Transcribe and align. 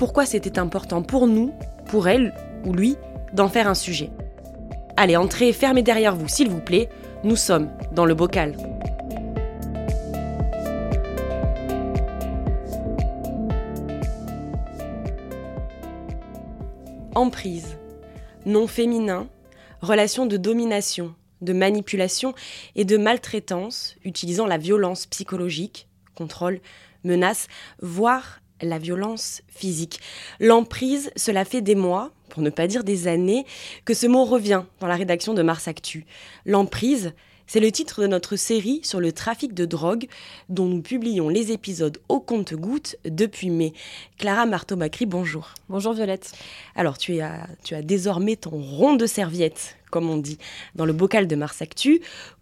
pourquoi 0.00 0.24
c'était 0.24 0.58
important 0.58 1.02
pour 1.02 1.26
nous, 1.26 1.52
pour 1.84 2.08
elle 2.08 2.32
ou 2.64 2.72
lui, 2.72 2.96
d'en 3.34 3.50
faire 3.50 3.68
un 3.68 3.74
sujet. 3.74 4.08
Allez, 4.96 5.14
entrez, 5.14 5.52
fermez 5.52 5.82
derrière 5.82 6.16
vous, 6.16 6.26
s'il 6.26 6.48
vous 6.48 6.62
plaît. 6.62 6.88
Nous 7.22 7.36
sommes 7.36 7.68
dans 7.92 8.06
le 8.06 8.14
bocal. 8.14 8.56
Emprise. 17.14 17.76
Nom 18.46 18.66
féminin. 18.66 19.28
Relation 19.82 20.24
de 20.24 20.38
domination, 20.38 21.14
de 21.42 21.52
manipulation 21.52 22.32
et 22.74 22.86
de 22.86 22.96
maltraitance 22.96 23.96
utilisant 24.06 24.46
la 24.46 24.56
violence 24.56 25.04
psychologique, 25.04 25.88
contrôle, 26.14 26.60
menace, 27.04 27.48
voire 27.82 28.39
la 28.62 28.78
violence 28.78 29.42
physique. 29.48 30.00
L'emprise, 30.38 31.10
cela 31.16 31.44
fait 31.44 31.60
des 31.60 31.74
mois, 31.74 32.10
pour 32.28 32.42
ne 32.42 32.50
pas 32.50 32.66
dire 32.66 32.84
des 32.84 33.08
années, 33.08 33.44
que 33.84 33.94
ce 33.94 34.06
mot 34.06 34.24
revient 34.24 34.62
dans 34.80 34.86
la 34.86 34.96
rédaction 34.96 35.34
de 35.34 35.42
Mars 35.42 35.68
Actu. 35.68 36.06
L'emprise, 36.46 37.12
c'est 37.46 37.58
le 37.58 37.72
titre 37.72 38.02
de 38.02 38.06
notre 38.06 38.36
série 38.36 38.80
sur 38.84 39.00
le 39.00 39.10
trafic 39.10 39.54
de 39.54 39.64
drogue 39.64 40.06
dont 40.48 40.66
nous 40.66 40.82
publions 40.82 41.28
les 41.28 41.50
épisodes 41.50 41.98
au 42.08 42.20
compte-gouttes 42.20 42.94
depuis 43.04 43.50
mai. 43.50 43.72
Clara 44.18 44.46
Marteau-Macri, 44.46 45.04
bonjour. 45.04 45.54
Bonjour 45.68 45.92
Violette. 45.92 46.30
Alors, 46.76 46.96
tu 46.96 47.20
as, 47.20 47.48
tu 47.64 47.74
as 47.74 47.82
désormais 47.82 48.36
ton 48.36 48.50
rond 48.50 48.94
de 48.94 49.04
serviette, 49.04 49.76
comme 49.90 50.08
on 50.08 50.16
dit, 50.16 50.38
dans 50.76 50.84
le 50.84 50.92
bocal 50.92 51.26
de 51.26 51.34
Mars 51.34 51.60
Actu. 51.60 52.00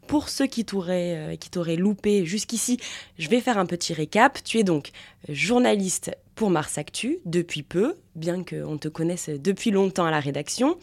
Pour 0.09 0.31
ceux 0.31 0.47
qui 0.47 0.65
t'auraient, 0.65 1.17
euh, 1.17 1.37
qui 1.37 1.51
t'auraient 1.51 1.77
loupé 1.77 2.25
jusqu'ici, 2.25 2.79
je 3.19 3.29
vais 3.29 3.43
faire 3.43 3.59
un 3.59 3.67
petit 3.67 3.93
récap. 3.93 4.43
Tu 4.43 4.59
es 4.59 4.65
donc 4.65 4.91
journaliste 5.29 6.11
pour 6.35 6.49
Mars 6.49 6.79
Actu 6.79 7.19
depuis 7.27 7.63
peu, 7.63 7.95
bien 8.17 8.43
qu'on 8.43 8.79
te 8.79 8.89
connaisse 8.89 9.29
depuis 9.29 9.71
longtemps 9.71 10.07
à 10.07 10.11
la 10.11 10.21
rédaction, 10.21 10.79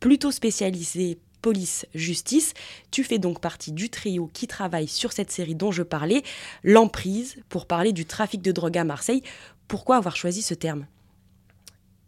plutôt 0.00 0.30
spécialisé 0.30 1.18
police-justice. 1.42 2.54
Tu 2.90 3.04
fais 3.04 3.18
donc 3.18 3.40
partie 3.40 3.72
du 3.72 3.90
trio 3.90 4.30
qui 4.32 4.46
travaille 4.46 4.88
sur 4.88 5.12
cette 5.12 5.30
série 5.30 5.54
dont 5.54 5.72
je 5.72 5.82
parlais, 5.82 6.22
l'emprise, 6.64 7.36
pour 7.50 7.66
parler 7.66 7.92
du 7.92 8.06
trafic 8.06 8.40
de 8.40 8.50
drogue 8.50 8.78
à 8.78 8.84
Marseille. 8.84 9.22
Pourquoi 9.68 9.96
avoir 9.96 10.16
choisi 10.16 10.40
ce 10.40 10.54
terme? 10.54 10.86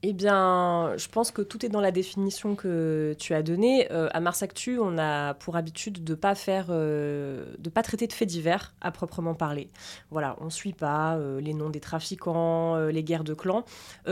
Eh 0.05 0.13
bien, 0.13 0.95
je 0.97 1.07
pense 1.07 1.31
que 1.31 1.43
tout 1.43 1.65
est 1.65 1.69
dans 1.69 1.81
la 1.81 1.93
définition 1.93 2.57
que 2.57 3.15
tu 3.21 3.35
as 3.35 3.43
donnée. 3.45 3.87
Euh, 3.93 4.09
à 4.13 4.19
Mars 4.19 4.43
Actu, 4.43 4.81
on 4.81 4.99
a 4.99 5.35
pour 5.35 5.55
habitude 5.55 6.03
de 6.03 6.15
pas 6.17 6.35
faire, 6.35 6.67
euh, 6.71 7.55
de 7.61 7.71
pas 7.71 7.83
traiter 7.83 8.09
de 8.09 8.13
faits 8.13 8.29
divers 8.29 8.75
à 8.81 8.91
proprement 8.91 9.35
parler. 9.35 9.71
Voilà, 10.11 10.37
on 10.41 10.51
suit 10.51 10.73
pas 10.73 11.15
euh, 11.15 11.41
les 11.41 11.55
noms 11.55 11.71
des 11.71 11.79
trafiquants, 11.79 12.77
les 12.87 13.05
guerres 13.05 13.23
de 13.23 13.35
clans. 13.35 13.65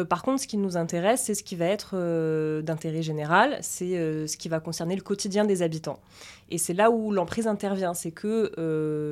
par 0.09 0.23
contre, 0.23 0.43
ce 0.43 0.47
qui 0.47 0.59
nous 0.59 0.77
intéresse, 0.77 1.23
c'est 1.25 1.35
ce 1.35 1.43
qui 1.43 1.57
va 1.57 1.67
être 1.67 1.97
d'intérêt 2.63 3.03
général, 3.03 3.59
c'est 3.61 4.27
ce 4.29 4.37
qui 4.37 4.49
va 4.49 4.61
concerner 4.61 4.95
le 4.95 5.03
quotidien 5.03 5.45
des 5.45 5.63
habitants. 5.63 5.99
Et 6.51 6.59
c'est 6.59 6.75
là 6.75 6.91
où 6.91 7.13
l'emprise 7.13 7.47
intervient, 7.47 7.95
c'est 7.95 8.11
que 8.13 8.53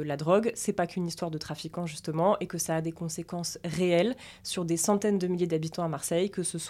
la 0.06 0.16
drogue, 0.16 0.52
c'est 0.54 0.72
pas 0.72 0.86
qu'une 0.86 1.06
histoire 1.06 1.30
de 1.30 1.38
trafiquants 1.38 1.86
justement, 1.86 2.36
et 2.38 2.46
que 2.46 2.58
ça 2.58 2.76
a 2.76 2.80
des 2.80 2.92
conséquences 2.92 3.58
réelles 3.64 4.16
sur 4.44 4.64
des 4.64 4.76
centaines 4.76 5.18
de 5.18 5.26
milliers 5.26 5.46
d'habitants 5.46 5.84
à 5.84 5.88
Marseille, 5.88 6.30
que 6.30 6.42
ce 6.42 6.58
soit 6.58 6.67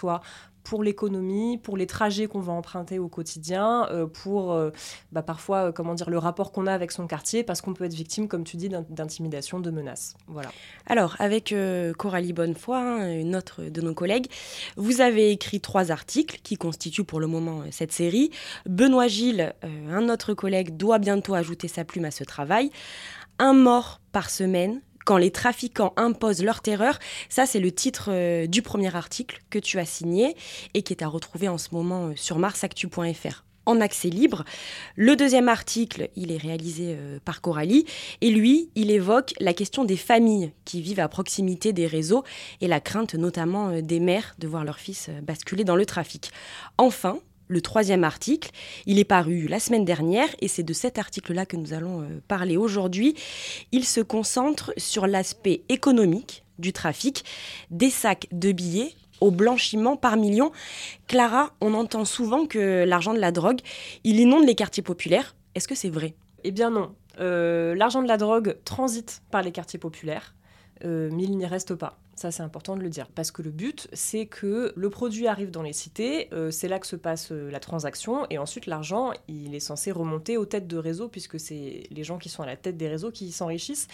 pour 0.63 0.83
l'économie, 0.83 1.57
pour 1.57 1.77
les 1.77 1.87
trajets 1.87 2.27
qu'on 2.27 2.41
va 2.41 2.53
emprunter 2.53 2.99
au 2.99 3.07
quotidien, 3.07 3.87
euh, 3.89 4.05
pour 4.05 4.53
euh, 4.53 4.69
bah, 5.11 5.23
parfois, 5.23 5.71
comment 5.71 5.95
dire, 5.95 6.09
le 6.09 6.17
rapport 6.17 6.51
qu'on 6.51 6.67
a 6.67 6.73
avec 6.73 6.91
son 6.91 7.07
quartier, 7.07 7.43
parce 7.43 7.61
qu'on 7.61 7.73
peut 7.73 7.85
être 7.85 7.93
victime, 7.93 8.27
comme 8.27 8.43
tu 8.43 8.57
dis, 8.57 8.69
d'intimidation, 8.69 9.59
de 9.59 9.71
menaces. 9.71 10.15
Voilà. 10.27 10.51
Alors, 10.85 11.15
avec 11.19 11.55
Coralie 11.97 12.33
Bonnefoy, 12.33 12.77
hein, 12.77 13.19
une 13.19 13.35
autre 13.35 13.63
de 13.63 13.81
nos 13.81 13.93
collègues, 13.93 14.27
vous 14.77 15.01
avez 15.01 15.31
écrit 15.31 15.59
trois 15.59 15.91
articles 15.91 16.39
qui 16.43 16.55
constituent 16.55 17.03
pour 17.03 17.19
le 17.19 17.27
moment 17.27 17.63
cette 17.71 17.91
série. 17.91 18.29
Benoît 18.67 19.07
Gilles, 19.07 19.53
un 19.89 20.09
autre 20.09 20.33
collègue, 20.33 20.77
doit 20.77 20.99
bientôt 20.99 21.33
ajouter 21.33 21.67
sa 21.67 21.83
plume 21.83 22.05
à 22.05 22.11
ce 22.11 22.23
travail. 22.23 22.69
Un 23.39 23.53
mort 23.53 24.01
par 24.11 24.29
semaine 24.29 24.81
quand 25.05 25.17
les 25.17 25.31
trafiquants 25.31 25.93
imposent 25.97 26.43
leur 26.43 26.61
terreur. 26.61 26.99
Ça, 27.29 27.45
c'est 27.45 27.59
le 27.59 27.71
titre 27.71 28.09
euh, 28.09 28.47
du 28.47 28.61
premier 28.61 28.95
article 28.95 29.41
que 29.49 29.59
tu 29.59 29.79
as 29.79 29.85
signé 29.85 30.35
et 30.73 30.83
qui 30.83 30.93
est 30.93 31.03
à 31.03 31.07
retrouver 31.07 31.47
en 31.47 31.57
ce 31.57 31.69
moment 31.71 32.07
euh, 32.07 32.13
sur 32.15 32.37
marsactu.fr 32.37 33.43
en 33.65 33.81
accès 33.81 34.09
libre. 34.09 34.45
Le 34.95 35.15
deuxième 35.15 35.47
article, 35.47 36.09
il 36.15 36.31
est 36.31 36.37
réalisé 36.37 36.95
euh, 36.97 37.19
par 37.23 37.41
Coralie 37.41 37.85
et 38.21 38.31
lui, 38.31 38.69
il 38.75 38.89
évoque 38.89 39.33
la 39.39 39.53
question 39.53 39.85
des 39.85 39.97
familles 39.97 40.51
qui 40.65 40.81
vivent 40.81 41.01
à 41.01 41.07
proximité 41.07 41.71
des 41.71 41.85
réseaux 41.85 42.23
et 42.61 42.67
la 42.67 42.79
crainte 42.79 43.13
notamment 43.13 43.79
des 43.81 43.99
mères 43.99 44.35
de 44.39 44.47
voir 44.47 44.63
leur 44.63 44.79
fils 44.79 45.09
basculer 45.21 45.63
dans 45.63 45.75
le 45.75 45.85
trafic. 45.85 46.31
Enfin, 46.79 47.19
le 47.49 47.61
troisième 47.61 48.05
article. 48.05 48.51
Il 48.85 48.99
est 48.99 49.03
paru 49.03 49.47
la 49.47 49.59
semaine 49.59 49.83
dernière 49.83 50.29
et 50.39 50.47
c'est 50.47 50.63
de 50.63 50.71
cet 50.71 50.97
article-là 50.97 51.45
que 51.45 51.57
nous 51.57 51.73
allons 51.73 52.03
euh, 52.03 52.21
parler 52.29 52.55
aujourd'hui. 52.55 53.15
Il 53.73 53.83
se 53.83 53.99
concentre 53.99 54.71
sur 54.77 55.07
l'aspect 55.07 55.63
économique 55.67 56.45
du 56.59 56.71
trafic, 56.71 57.25
des 57.71 57.89
sacs 57.89 58.27
de 58.31 58.51
billets 58.51 58.93
au 59.19 59.31
blanchiment 59.31 59.97
par 59.97 60.15
million. 60.15 60.51
Clara, 61.07 61.51
on 61.59 61.73
entend 61.73 62.05
souvent 62.05 62.45
que 62.45 62.85
l'argent 62.85 63.13
de 63.13 63.19
la 63.19 63.31
drogue, 63.31 63.59
il 64.03 64.19
inonde 64.19 64.45
les 64.45 64.55
quartiers 64.55 64.83
populaires. 64.83 65.35
Est-ce 65.55 65.67
que 65.67 65.75
c'est 65.75 65.89
vrai? 65.89 66.13
Eh 66.43 66.51
bien 66.51 66.69
non. 66.69 66.95
Euh, 67.19 67.75
l'argent 67.75 68.01
de 68.01 68.07
la 68.07 68.17
drogue 68.17 68.57
transite 68.63 69.21
par 69.31 69.41
les 69.41 69.51
quartiers 69.51 69.79
populaires, 69.79 70.35
euh, 70.85 71.09
mais 71.11 71.23
il 71.23 71.37
n'y 71.37 71.45
reste 71.45 71.75
pas. 71.75 71.97
Ça, 72.19 72.31
c'est 72.31 72.43
important 72.43 72.75
de 72.75 72.81
le 72.81 72.89
dire. 72.89 73.07
Parce 73.07 73.31
que 73.31 73.41
le 73.41 73.49
but, 73.49 73.87
c'est 73.93 74.25
que 74.25 74.73
le 74.75 74.89
produit 74.89 75.27
arrive 75.27 75.51
dans 75.51 75.61
les 75.61 75.71
cités, 75.71 76.27
euh, 76.33 76.51
c'est 76.51 76.67
là 76.67 76.77
que 76.77 76.85
se 76.85 76.97
passe 76.97 77.31
euh, 77.31 77.49
la 77.49 77.61
transaction, 77.61 78.27
et 78.29 78.37
ensuite, 78.37 78.65
l'argent, 78.65 79.13
il 79.29 79.55
est 79.55 79.61
censé 79.61 79.89
remonter 79.89 80.35
aux 80.35 80.45
têtes 80.45 80.67
de 80.67 80.75
réseau, 80.75 81.07
puisque 81.07 81.39
c'est 81.39 81.83
les 81.89 82.03
gens 82.03 82.17
qui 82.17 82.27
sont 82.27 82.43
à 82.43 82.45
la 82.45 82.57
tête 82.57 82.75
des 82.75 82.89
réseaux 82.89 83.09
qui 83.09 83.31
s'enrichissent. 83.31 83.87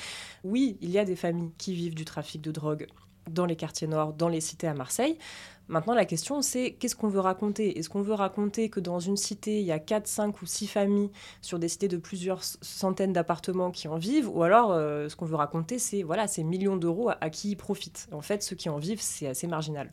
Oui, 0.43 0.75
il 0.81 0.89
y 0.89 0.97
a 0.97 1.05
des 1.05 1.15
familles 1.15 1.51
qui 1.59 1.75
vivent 1.75 1.93
du 1.93 2.03
trafic 2.03 2.41
de 2.41 2.51
drogue 2.51 2.87
dans 3.29 3.45
les 3.45 3.55
quartiers 3.55 3.87
nord, 3.87 4.13
dans 4.13 4.29
les 4.29 4.41
cités 4.41 4.67
à 4.67 4.73
Marseille. 4.73 5.19
Maintenant, 5.67 5.95
la 5.95 6.05
question, 6.05 6.41
c'est 6.41 6.73
qu'est-ce 6.73 6.95
qu'on 6.95 7.07
veut 7.07 7.19
raconter? 7.19 7.79
Est-ce 7.79 7.89
qu'on 7.89 8.01
veut 8.01 8.13
raconter 8.13 8.69
que 8.69 8.79
dans 8.79 8.99
une 8.99 9.17
cité, 9.17 9.59
il 9.59 9.65
y 9.65 9.71
a 9.71 9.79
4, 9.79 10.05
5 10.07 10.41
ou 10.41 10.45
6 10.45 10.67
familles 10.67 11.09
sur 11.41 11.57
des 11.57 11.67
cités 11.67 11.87
de 11.87 11.97
plusieurs 11.97 12.43
centaines 12.43 13.13
d'appartements 13.13 13.71
qui 13.71 13.87
en 13.87 13.97
vivent? 13.97 14.29
Ou 14.29 14.43
alors, 14.43 14.71
euh, 14.71 15.09
ce 15.09 15.15
qu'on 15.15 15.25
veut 15.25 15.35
raconter, 15.35 15.79
c'est 15.79 16.03
voilà, 16.03 16.27
ces 16.27 16.43
millions 16.43 16.77
d'euros 16.77 17.09
à, 17.09 17.29
qui 17.29 17.51
ils 17.51 17.55
profitent? 17.55 18.07
En 18.11 18.21
fait, 18.21 18.43
ceux 18.43 18.55
qui 18.55 18.69
en 18.69 18.77
vivent, 18.77 19.01
c'est 19.01 19.27
assez 19.27 19.47
marginal. 19.47 19.91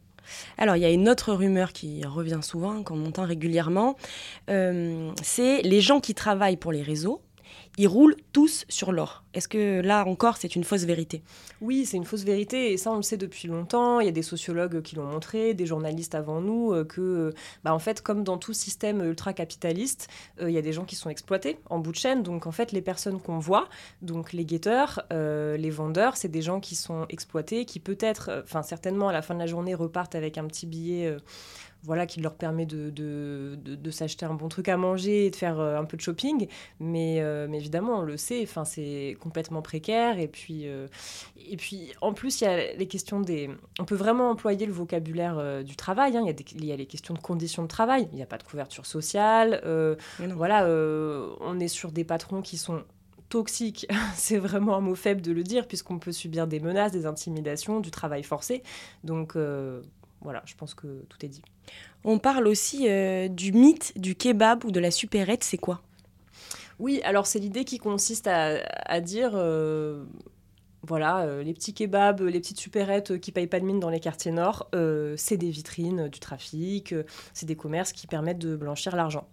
Alors, 0.58 0.76
il 0.76 0.82
y 0.82 0.84
a 0.84 0.90
une 0.90 1.08
autre 1.08 1.32
rumeur 1.32 1.72
qui 1.72 2.04
revient 2.04 2.40
souvent, 2.42 2.82
qu'on 2.82 3.04
entend 3.06 3.24
régulièrement. 3.24 3.96
Euh, 4.50 5.10
c'est 5.22 5.62
les 5.62 5.80
gens 5.80 6.00
qui 6.00 6.14
travaillent 6.14 6.58
pour 6.58 6.72
les 6.72 6.82
réseaux 6.82 7.22
ils 7.78 7.88
roulent 7.88 8.16
tous 8.32 8.64
sur 8.68 8.92
l'or. 8.92 9.24
Est-ce 9.34 9.48
que 9.48 9.80
là 9.80 10.04
encore, 10.06 10.36
c'est 10.36 10.56
une 10.56 10.64
fausse 10.64 10.84
vérité? 10.84 11.22
Oui, 11.60 11.86
c'est 11.86 11.96
une 11.96 12.04
fausse 12.04 12.24
vérité, 12.24 12.72
et 12.72 12.76
ça, 12.76 12.92
on 12.92 12.96
le 12.96 13.02
sait 13.02 13.16
depuis 13.16 13.48
longtemps. 13.48 14.00
Il 14.00 14.06
y 14.06 14.08
a 14.08 14.12
des 14.12 14.22
sociologues 14.22 14.82
qui 14.82 14.94
l'ont 14.96 15.06
montré, 15.06 15.54
des 15.54 15.64
journalistes 15.64 16.14
avant 16.14 16.40
nous, 16.40 16.72
euh, 16.72 16.84
que, 16.84 17.32
bah, 17.64 17.72
en 17.72 17.78
fait, 17.78 18.02
comme 18.02 18.24
dans 18.24 18.36
tout 18.36 18.52
système 18.52 19.02
ultra-capitaliste, 19.02 20.08
euh, 20.40 20.50
il 20.50 20.54
y 20.54 20.58
a 20.58 20.62
des 20.62 20.72
gens 20.72 20.84
qui 20.84 20.96
sont 20.96 21.08
exploités 21.08 21.58
en 21.70 21.78
bout 21.78 21.92
de 21.92 21.96
chaîne. 21.96 22.22
Donc, 22.22 22.46
en 22.46 22.52
fait, 22.52 22.72
les 22.72 22.82
personnes 22.82 23.20
qu'on 23.20 23.38
voit, 23.38 23.68
donc 24.02 24.32
les 24.32 24.44
guetteurs, 24.44 25.02
euh, 25.12 25.56
les 25.56 25.70
vendeurs, 25.70 26.16
c'est 26.16 26.28
des 26.28 26.42
gens 26.42 26.60
qui 26.60 26.74
sont 26.74 27.06
exploités, 27.08 27.64
qui 27.64 27.80
peut-être, 27.80 28.42
enfin, 28.44 28.62
certainement, 28.62 29.08
à 29.08 29.12
la 29.12 29.22
fin 29.22 29.34
de 29.34 29.38
la 29.38 29.46
journée, 29.46 29.74
repartent 29.74 30.14
avec 30.14 30.36
un 30.36 30.44
petit 30.44 30.66
billet 30.66 31.16
voilà, 31.84 32.06
qui 32.06 32.20
leur 32.20 32.34
permet 32.34 32.64
de, 32.64 32.90
de, 32.90 33.56
de, 33.56 33.90
s'acheter 33.90 34.24
un 34.24 34.34
bon 34.34 34.48
truc 34.48 34.68
à 34.68 34.76
manger 34.76 35.26
et 35.26 35.30
de 35.30 35.36
faire 35.36 35.58
euh, 35.58 35.76
un 35.76 35.84
peu 35.84 35.96
de 35.96 36.02
shopping. 36.02 36.46
Mais, 36.78 37.20
euh, 37.20 37.46
mais 37.50 37.58
évidemment, 37.58 37.98
on 37.98 38.02
le 38.02 38.16
sait, 38.16 38.46
c'est 38.64 39.16
complètement 39.20 39.62
précaire. 39.62 40.18
Et 40.18 40.28
puis, 40.28 40.68
euh, 40.68 40.86
et 41.48 41.56
puis, 41.56 41.92
en 42.00 42.12
plus, 42.12 42.40
il 42.40 42.44
y 42.44 42.46
a 42.46 42.72
les 42.74 42.86
questions 42.86 43.20
des... 43.20 43.50
On 43.80 43.84
peut 43.84 43.96
vraiment 43.96 44.30
employer 44.30 44.64
le 44.66 44.72
vocabulaire 44.72 45.64
du 45.64 45.74
travail. 45.74 46.16
Hein. 46.16 46.20
Il, 46.22 46.26
y 46.26 46.30
a 46.30 46.34
des, 46.34 46.44
il 46.54 46.64
y 46.64 46.72
a 46.72 46.76
les 46.76 46.86
questions 46.86 47.14
de 47.14 47.18
conditions 47.18 47.62
de 47.62 47.68
travail. 47.68 48.08
Il 48.12 48.16
n'y 48.16 48.22
a 48.22 48.26
pas 48.26 48.38
de 48.38 48.44
couverture 48.44 48.86
sociale. 48.86 49.60
voilà, 50.18 50.66
on 51.40 51.58
est 51.58 51.68
sur 51.68 51.90
des 51.90 52.04
patrons 52.04 52.42
qui 52.42 52.58
sont 52.58 52.84
toxiques, 53.28 53.86
c'est 54.14 54.36
vraiment 54.36 54.76
un 54.76 54.80
mot 54.80 54.94
faible 54.94 55.22
de 55.22 55.32
le 55.32 55.42
dire, 55.42 55.66
puisqu'on 55.66 55.98
peut 55.98 56.12
subir 56.12 56.46
des 56.46 56.60
menaces, 56.60 56.92
des 56.92 57.06
intimidations, 57.06 57.80
du 57.80 57.90
travail 57.90 58.22
forcé. 58.22 58.62
Donc 59.04 59.36
voilà, 60.22 60.42
je 60.46 60.54
pense 60.54 60.74
que 60.74 61.04
tout 61.08 61.24
est 61.24 61.28
dit. 61.28 61.42
On 62.04 62.18
parle 62.18 62.46
aussi 62.46 62.88
euh, 62.88 63.28
du 63.28 63.52
mythe 63.52 63.92
du 63.98 64.14
kebab 64.14 64.64
ou 64.64 64.70
de 64.70 64.80
la 64.80 64.90
supérette, 64.90 65.44
c'est 65.44 65.58
quoi? 65.58 65.82
Oui, 66.78 67.00
alors 67.04 67.26
c'est 67.26 67.38
l'idée 67.38 67.64
qui 67.64 67.78
consiste 67.78 68.26
à, 68.26 69.00
dire, 69.00 69.32
euh, 69.34 70.04
voilà, 70.82 71.20
euh, 71.20 71.42
les 71.42 71.52
petits 71.54 71.74
kebabs, 71.74 72.22
les 72.22 72.40
petites 72.40 72.58
supérettes 72.58 73.20
qui 73.20 73.30
payent 73.30 73.46
pas 73.46 73.60
de 73.60 73.64
mine 73.64 73.78
dans 73.78 73.90
les 73.90 74.00
quartiers 74.00 74.32
nord, 74.32 74.68
c'est 75.16 75.36
des 75.36 75.50
vitrines 75.50 76.08
du 76.08 76.18
trafic, 76.18 76.94
c'est 77.34 77.46
des 77.46 77.56
commerces 77.56 77.92
qui 77.92 78.06
permettent 78.06 78.38
de 78.38 78.56
blanchir 78.56 78.96
l'argent 78.96 79.28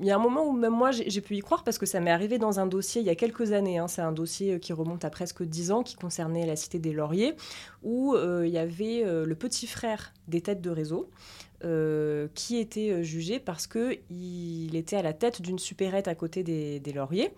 il 0.00 0.06
y 0.06 0.10
a 0.10 0.16
un 0.16 0.18
moment 0.18 0.46
où 0.46 0.52
même 0.52 0.72
moi 0.72 0.90
j'ai 0.92 1.20
pu 1.20 1.36
y 1.36 1.40
croire 1.40 1.62
parce 1.62 1.76
que 1.76 1.84
ça 1.84 2.00
m'est 2.00 2.10
arrivé 2.10 2.38
dans 2.38 2.58
un 2.58 2.66
dossier 2.66 3.02
il 3.02 3.06
y 3.06 3.10
a 3.10 3.14
quelques 3.14 3.52
années. 3.52 3.78
Hein. 3.78 3.86
c'est 3.86 4.00
un 4.00 4.12
dossier 4.12 4.54
euh, 4.54 4.58
qui 4.58 4.72
remonte 4.72 5.04
à 5.04 5.10
presque 5.10 5.42
dix 5.42 5.70
ans 5.70 5.82
qui 5.82 5.94
concernait 5.94 6.46
la 6.46 6.56
cité 6.56 6.78
des 6.78 6.92
Lauriers 6.92 7.34
où 7.82 8.14
euh, 8.14 8.46
il 8.46 8.52
y 8.52 8.58
avait 8.58 9.04
euh, 9.04 9.26
le 9.26 9.34
petit 9.34 9.66
frère 9.66 10.12
des 10.26 10.40
têtes 10.40 10.62
de 10.62 10.70
réseau. 10.70 11.10
qui 12.34 12.56
était 12.56 13.04
jugé 13.04 13.38
parce 13.38 13.66
qu'il 13.66 14.74
était 14.74 14.96
à 14.96 15.02
la 15.02 15.12
tête 15.12 15.42
d'une 15.42 15.58
supérette 15.58 16.08
à 16.08 16.14
côté 16.14 16.42
des, 16.42 16.80
des 16.80 16.92
Lauriers 16.94 17.34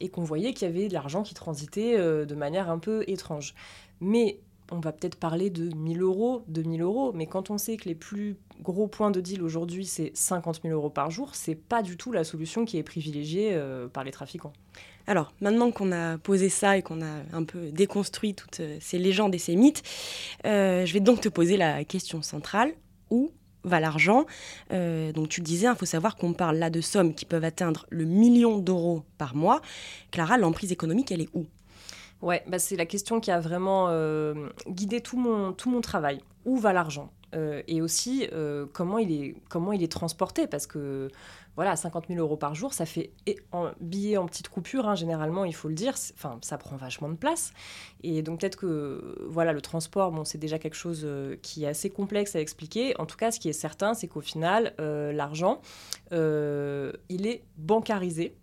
et 0.00 0.08
qu'on 0.08 0.22
voyait 0.22 0.52
qu'il 0.54 0.68
y 0.68 0.70
avait 0.70 0.86
de 0.86 0.94
l'argent 0.94 1.24
qui 1.24 1.34
transitait 1.34 1.98
de 1.98 2.34
manière 2.36 2.70
un 2.70 2.78
peu 2.78 3.02
étrange. 3.08 3.56
Mais 4.00 4.38
on 4.70 4.80
va 4.80 4.92
peut-être 4.92 5.16
parler 5.16 5.50
de 5.50 5.74
1000 5.74 6.02
euros, 6.02 6.44
2000 6.48 6.82
euros, 6.82 7.12
mais 7.12 7.26
quand 7.26 7.50
on 7.50 7.58
sait 7.58 7.76
que 7.76 7.88
les 7.88 7.94
plus 7.94 8.36
gros 8.60 8.86
points 8.86 9.10
de 9.10 9.20
deal 9.20 9.42
aujourd'hui, 9.42 9.84
c'est 9.84 10.12
50 10.14 10.60
000 10.62 10.74
euros 10.74 10.90
par 10.90 11.10
jour, 11.10 11.34
c'est 11.34 11.54
pas 11.54 11.82
du 11.82 11.96
tout 11.96 12.12
la 12.12 12.24
solution 12.24 12.64
qui 12.64 12.78
est 12.78 12.82
privilégiée 12.82 13.50
euh, 13.52 13.88
par 13.88 14.04
les 14.04 14.10
trafiquants. 14.10 14.52
Alors, 15.06 15.34
maintenant 15.40 15.70
qu'on 15.70 15.92
a 15.92 16.16
posé 16.16 16.48
ça 16.48 16.78
et 16.78 16.82
qu'on 16.82 17.02
a 17.02 17.20
un 17.32 17.44
peu 17.44 17.70
déconstruit 17.70 18.34
toutes 18.34 18.60
euh, 18.60 18.78
ces 18.80 18.98
légendes 18.98 19.34
et 19.34 19.38
ces 19.38 19.54
mythes, 19.54 19.82
euh, 20.46 20.86
je 20.86 20.92
vais 20.94 21.00
donc 21.00 21.20
te 21.20 21.28
poser 21.28 21.56
la 21.56 21.84
question 21.84 22.22
centrale. 22.22 22.72
Où 23.10 23.30
va 23.64 23.80
l'argent? 23.80 24.26
Donc, 24.70 25.28
tu 25.28 25.40
le 25.40 25.44
disais, 25.44 25.66
il 25.66 25.68
hein, 25.68 25.74
faut 25.74 25.86
savoir 25.86 26.16
qu'on 26.16 26.32
parle 26.32 26.56
là 26.56 26.68
de 26.68 26.80
sommes 26.80 27.14
qui 27.14 27.24
peuvent 27.24 27.44
atteindre 27.44 27.86
le 27.90 28.04
million 28.04 28.58
d'euros 28.58 29.04
par 29.16 29.34
mois. 29.34 29.60
Clara, 30.10 30.36
l'emprise 30.36 30.72
économique, 30.72 31.12
elle 31.12 31.20
est 31.20 31.30
où? 31.34 31.46
Ouais, 32.24 32.42
bah 32.46 32.58
c'est 32.58 32.76
la 32.76 32.86
question 32.86 33.20
qui 33.20 33.30
a 33.30 33.38
vraiment 33.38 33.88
euh, 33.90 34.48
guidé 34.66 35.02
tout 35.02 35.18
mon, 35.18 35.52
tout 35.52 35.68
mon 35.68 35.82
travail. 35.82 36.22
Où 36.46 36.56
va 36.56 36.72
l'argent 36.72 37.12
euh, 37.34 37.60
Et 37.68 37.82
aussi, 37.82 38.26
euh, 38.32 38.64
comment, 38.72 38.96
il 38.96 39.12
est, 39.12 39.34
comment 39.50 39.74
il 39.74 39.82
est 39.82 39.92
transporté? 39.92 40.46
Parce 40.46 40.66
que, 40.66 41.10
voilà, 41.54 41.76
50 41.76 42.06
000 42.08 42.20
euros 42.20 42.38
par 42.38 42.54
jour, 42.54 42.72
ça 42.72 42.86
fait 42.86 43.10
en 43.52 43.72
billets 43.78 44.16
en 44.16 44.24
petite 44.24 44.48
coupure, 44.48 44.88
hein, 44.88 44.94
généralement, 44.94 45.44
il 45.44 45.54
faut 45.54 45.68
le 45.68 45.74
dire. 45.74 45.92
Enfin, 46.14 46.38
ça 46.40 46.56
prend 46.56 46.76
vachement 46.76 47.10
de 47.10 47.14
place. 47.14 47.52
Et 48.02 48.22
donc, 48.22 48.40
peut-être 48.40 48.56
que, 48.56 49.26
voilà, 49.28 49.52
le 49.52 49.60
transport, 49.60 50.10
bon, 50.10 50.24
c'est 50.24 50.38
déjà 50.38 50.58
quelque 50.58 50.76
chose 50.76 51.06
qui 51.42 51.64
est 51.64 51.68
assez 51.68 51.90
complexe 51.90 52.34
à 52.36 52.40
expliquer. 52.40 52.98
En 52.98 53.04
tout 53.04 53.18
cas, 53.18 53.32
ce 53.32 53.38
qui 53.40 53.50
est 53.50 53.52
certain, 53.52 53.92
c'est 53.92 54.08
qu'au 54.08 54.22
final, 54.22 54.72
l'argent, 54.78 55.60
il 56.10 57.26
est 57.26 57.42
bancarisé. 57.58 58.34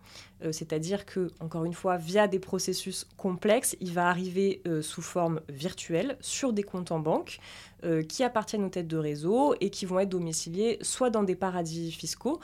Euh, 0.44 0.52
c'est-à-dire 0.52 1.06
que, 1.06 1.32
encore 1.40 1.66
une 1.66 1.74
fois, 1.74 1.98
via 1.98 2.28
des 2.28 2.40
processus 2.40 3.08
complexes, 3.18 3.76
il 3.80 3.94
va 3.94 4.08
arriver 4.08 4.62
euh, 4.68 4.82
sous 4.82 5.02
forme 5.02 5.42
virtuelle 5.50 6.18
sur 6.20 6.54
des 6.54 6.64
comptes 6.64 6.92
en 6.92 7.00
banque 7.00 7.40
euh, 7.84 8.04
qui 8.04 8.24
appartiennent 8.24 8.64
aux 8.64 8.70
têtes 8.70 8.88
de 8.88 8.98
réseau 8.98 9.56
et 9.60 9.70
qui 9.70 9.86
vont 9.86 10.00
être 10.00 10.10
domiciliés 10.10 10.78
soit 10.82 11.10
dans 11.10 11.24
des 11.24 11.36
paradis 11.36 11.92
fiscaux, 11.92 12.40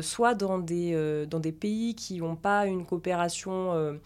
soit 0.00 0.34
dans 0.34 0.58
des, 0.58 1.26
dans 1.28 1.40
des 1.40 1.52
pays 1.52 1.94
qui 1.94 2.18
n'ont 2.18 2.36
pas 2.36 2.66
une 2.66 2.84
coopération 2.84 3.98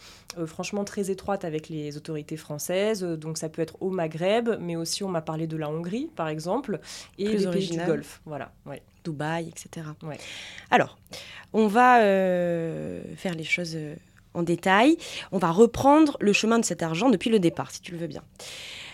franchement 0.46 0.84
très 0.84 1.10
étroite 1.10 1.44
avec 1.44 1.68
les 1.68 1.96
autorités 1.96 2.36
françaises. 2.36 3.02
Donc 3.02 3.38
ça 3.38 3.48
peut 3.48 3.62
être 3.62 3.76
au 3.80 3.90
Maghreb, 3.90 4.50
mais 4.60 4.76
aussi 4.76 5.04
on 5.04 5.08
m'a 5.08 5.22
parlé 5.22 5.46
de 5.46 5.56
la 5.56 5.68
Hongrie, 5.68 6.10
par 6.14 6.28
exemple, 6.28 6.80
et 7.18 7.36
des 7.36 7.46
pays 7.48 7.70
du 7.70 7.84
Golfe. 7.84 8.20
Voilà, 8.24 8.52
ouais. 8.66 8.82
Dubaï, 9.06 9.48
etc. 9.48 9.86
Alors, 10.70 10.98
on 11.52 11.68
va 11.68 12.00
euh, 12.00 13.02
faire 13.16 13.34
les 13.34 13.44
choses 13.44 13.76
euh, 13.76 13.94
en 14.34 14.42
détail. 14.42 14.98
On 15.32 15.38
va 15.38 15.50
reprendre 15.50 16.16
le 16.20 16.32
chemin 16.32 16.58
de 16.58 16.64
cet 16.64 16.82
argent 16.82 17.08
depuis 17.08 17.30
le 17.30 17.38
départ, 17.38 17.70
si 17.70 17.80
tu 17.80 17.92
le 17.92 17.98
veux 17.98 18.08
bien. 18.08 18.22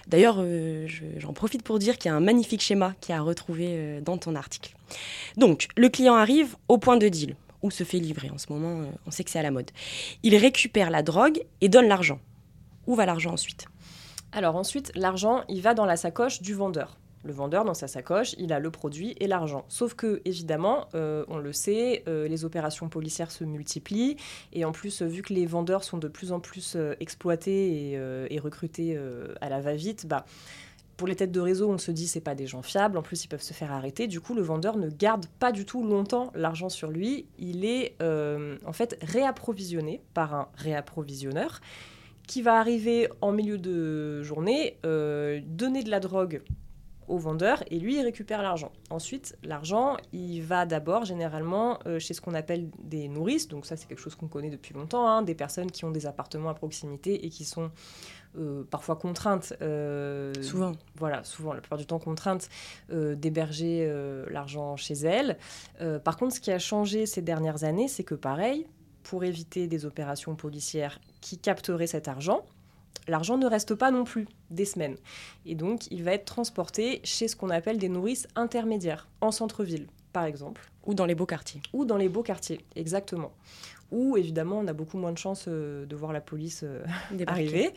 D'ailleurs, 0.06 0.36
euh, 0.38 0.86
j'en 1.18 1.32
profite 1.32 1.62
pour 1.62 1.78
dire 1.78 1.98
qu'il 1.98 2.10
y 2.10 2.12
a 2.12 2.16
un 2.16 2.20
magnifique 2.20 2.60
schéma 2.60 2.94
qui 3.00 3.12
a 3.12 3.20
retrouvé 3.20 4.00
dans 4.04 4.18
ton 4.18 4.34
article. 4.34 4.74
Donc, 5.36 5.68
le 5.76 5.88
client 5.88 6.14
arrive 6.14 6.56
au 6.68 6.78
point 6.78 6.96
de 6.96 7.08
deal, 7.08 7.36
où 7.62 7.70
se 7.70 7.84
fait 7.84 7.98
livrer. 7.98 8.30
En 8.30 8.38
ce 8.38 8.52
moment, 8.52 8.84
on 9.06 9.10
sait 9.10 9.24
que 9.24 9.30
c'est 9.30 9.38
à 9.38 9.42
la 9.42 9.50
mode. 9.50 9.70
Il 10.22 10.36
récupère 10.36 10.90
la 10.90 11.02
drogue 11.02 11.42
et 11.60 11.68
donne 11.68 11.88
l'argent. 11.88 12.20
Où 12.86 12.94
va 12.94 13.06
l'argent 13.06 13.32
ensuite? 13.32 13.66
Alors 14.32 14.56
ensuite, 14.56 14.92
l'argent, 14.94 15.44
il 15.48 15.60
va 15.60 15.74
dans 15.74 15.84
la 15.84 15.96
sacoche 15.96 16.42
du 16.42 16.54
vendeur. 16.54 16.96
Le 17.24 17.32
vendeur, 17.32 17.64
dans 17.64 17.74
sa 17.74 17.86
sacoche, 17.86 18.34
il 18.38 18.52
a 18.52 18.58
le 18.58 18.70
produit 18.70 19.14
et 19.20 19.28
l'argent. 19.28 19.64
Sauf 19.68 19.94
que, 19.94 20.20
évidemment, 20.24 20.88
euh, 20.94 21.24
on 21.28 21.38
le 21.38 21.52
sait, 21.52 22.02
euh, 22.08 22.26
les 22.26 22.44
opérations 22.44 22.88
policières 22.88 23.30
se 23.30 23.44
multiplient. 23.44 24.16
Et 24.52 24.64
en 24.64 24.72
plus, 24.72 25.02
vu 25.02 25.22
que 25.22 25.32
les 25.32 25.46
vendeurs 25.46 25.84
sont 25.84 25.98
de 25.98 26.08
plus 26.08 26.32
en 26.32 26.40
plus 26.40 26.74
euh, 26.74 26.94
exploités 26.98 27.92
et, 27.92 28.38
recrutés 28.40 28.98
à 29.40 29.48
la 29.48 29.60
va-vite, 29.60 30.06
bah, 30.06 30.24
pour 30.96 31.06
les 31.06 31.14
têtes 31.14 31.30
de 31.30 31.40
réseau, 31.40 31.70
on 31.70 31.78
se 31.78 31.92
dit 31.92 32.08
c'est 32.08 32.20
pas 32.20 32.34
des 32.34 32.48
gens 32.48 32.62
fiables. 32.62 32.98
En 32.98 33.02
plus, 33.02 33.24
ils 33.24 33.28
peuvent 33.28 33.42
se 33.42 33.52
faire 33.52 33.70
arrêter. 33.70 34.08
Du 34.08 34.20
coup, 34.20 34.34
le 34.34 34.42
vendeur 34.42 34.76
ne 34.76 34.88
garde 34.88 35.26
pas 35.38 35.52
du 35.52 35.64
tout 35.64 35.86
longtemps 35.86 36.32
l'argent 36.34 36.68
sur 36.68 36.90
lui. 36.90 37.26
Il 37.38 37.64
est 37.64 37.96
en 38.00 38.72
fait 38.72 38.98
réapprovisionné 39.02 40.00
par 40.12 40.34
un 40.34 40.48
réapprovisionneur 40.56 41.60
qui 42.26 42.42
va 42.42 42.58
arriver 42.58 43.08
en 43.20 43.30
milieu 43.30 43.58
de 43.58 44.22
journée, 44.24 44.76
donner 44.82 45.84
de 45.84 45.90
la 45.90 46.00
drogue 46.00 46.42
au 47.08 47.18
vendeur 47.18 47.62
et 47.70 47.78
lui, 47.78 47.96
il 47.98 48.02
récupère 48.02 48.42
l'argent. 48.42 48.72
Ensuite, 48.90 49.36
l'argent, 49.42 49.96
il 50.12 50.40
va 50.42 50.66
d'abord 50.66 51.04
généralement 51.04 51.78
euh, 51.86 51.98
chez 51.98 52.14
ce 52.14 52.20
qu'on 52.20 52.34
appelle 52.34 52.70
des 52.82 53.08
nourrices. 53.08 53.48
Donc 53.48 53.66
ça, 53.66 53.76
c'est 53.76 53.86
quelque 53.86 54.00
chose 54.00 54.14
qu'on 54.14 54.28
connaît 54.28 54.50
depuis 54.50 54.74
longtemps, 54.74 55.08
hein, 55.08 55.22
des 55.22 55.34
personnes 55.34 55.70
qui 55.70 55.84
ont 55.84 55.90
des 55.90 56.06
appartements 56.06 56.50
à 56.50 56.54
proximité 56.54 57.24
et 57.26 57.28
qui 57.28 57.44
sont 57.44 57.70
euh, 58.38 58.64
parfois 58.70 58.96
contraintes. 58.96 59.54
Euh, 59.62 60.32
souvent. 60.42 60.72
Voilà, 60.96 61.24
souvent, 61.24 61.52
la 61.52 61.60
plupart 61.60 61.78
du 61.78 61.86
temps 61.86 61.98
contraintes 61.98 62.48
d'héberger 62.90 63.90
l'argent 64.30 64.76
chez 64.76 64.94
elles. 64.94 65.38
par 66.04 66.16
contre, 66.16 66.34
ce 66.34 66.40
qui 66.40 66.50
a 66.50 66.58
changé 66.58 67.06
ces 67.06 67.22
dernières 67.22 67.64
années, 67.64 67.88
c'est 67.88 68.04
que 68.04 68.14
pareil, 68.14 68.66
pour 69.02 69.24
éviter 69.24 69.66
des 69.66 69.84
opérations 69.84 70.34
policières 70.34 71.00
qui 71.20 71.38
capteraient 71.38 71.86
cet 71.86 72.08
argent, 72.08 72.44
l'argent 73.08 73.36
ne 73.36 73.46
reste 73.46 73.74
pas 73.74 73.90
non 73.90 74.04
plus 74.04 74.26
des 74.50 74.64
semaines. 74.64 74.96
Et 75.46 75.54
donc, 75.54 75.86
il 75.90 76.02
va 76.02 76.12
être 76.12 76.24
transporté 76.24 77.00
chez 77.04 77.28
ce 77.28 77.36
qu'on 77.36 77.50
appelle 77.50 77.78
des 77.78 77.88
nourrices 77.88 78.28
intermédiaires, 78.36 79.08
en 79.20 79.30
centre-ville, 79.30 79.86
par 80.12 80.24
exemple. 80.24 80.70
Ou 80.86 80.94
dans 80.94 81.06
les 81.06 81.14
beaux 81.14 81.26
quartiers. 81.26 81.60
Ou 81.72 81.84
dans 81.84 81.96
les 81.96 82.08
beaux 82.08 82.22
quartiers, 82.22 82.60
exactement. 82.76 83.32
Où, 83.90 84.16
évidemment, 84.16 84.58
on 84.58 84.66
a 84.66 84.72
beaucoup 84.72 84.96
moins 84.98 85.12
de 85.12 85.18
chances 85.18 85.44
euh, 85.48 85.84
de 85.84 85.96
voir 85.96 86.12
la 86.12 86.20
police 86.20 86.62
euh, 86.64 86.84
arriver. 87.26 87.72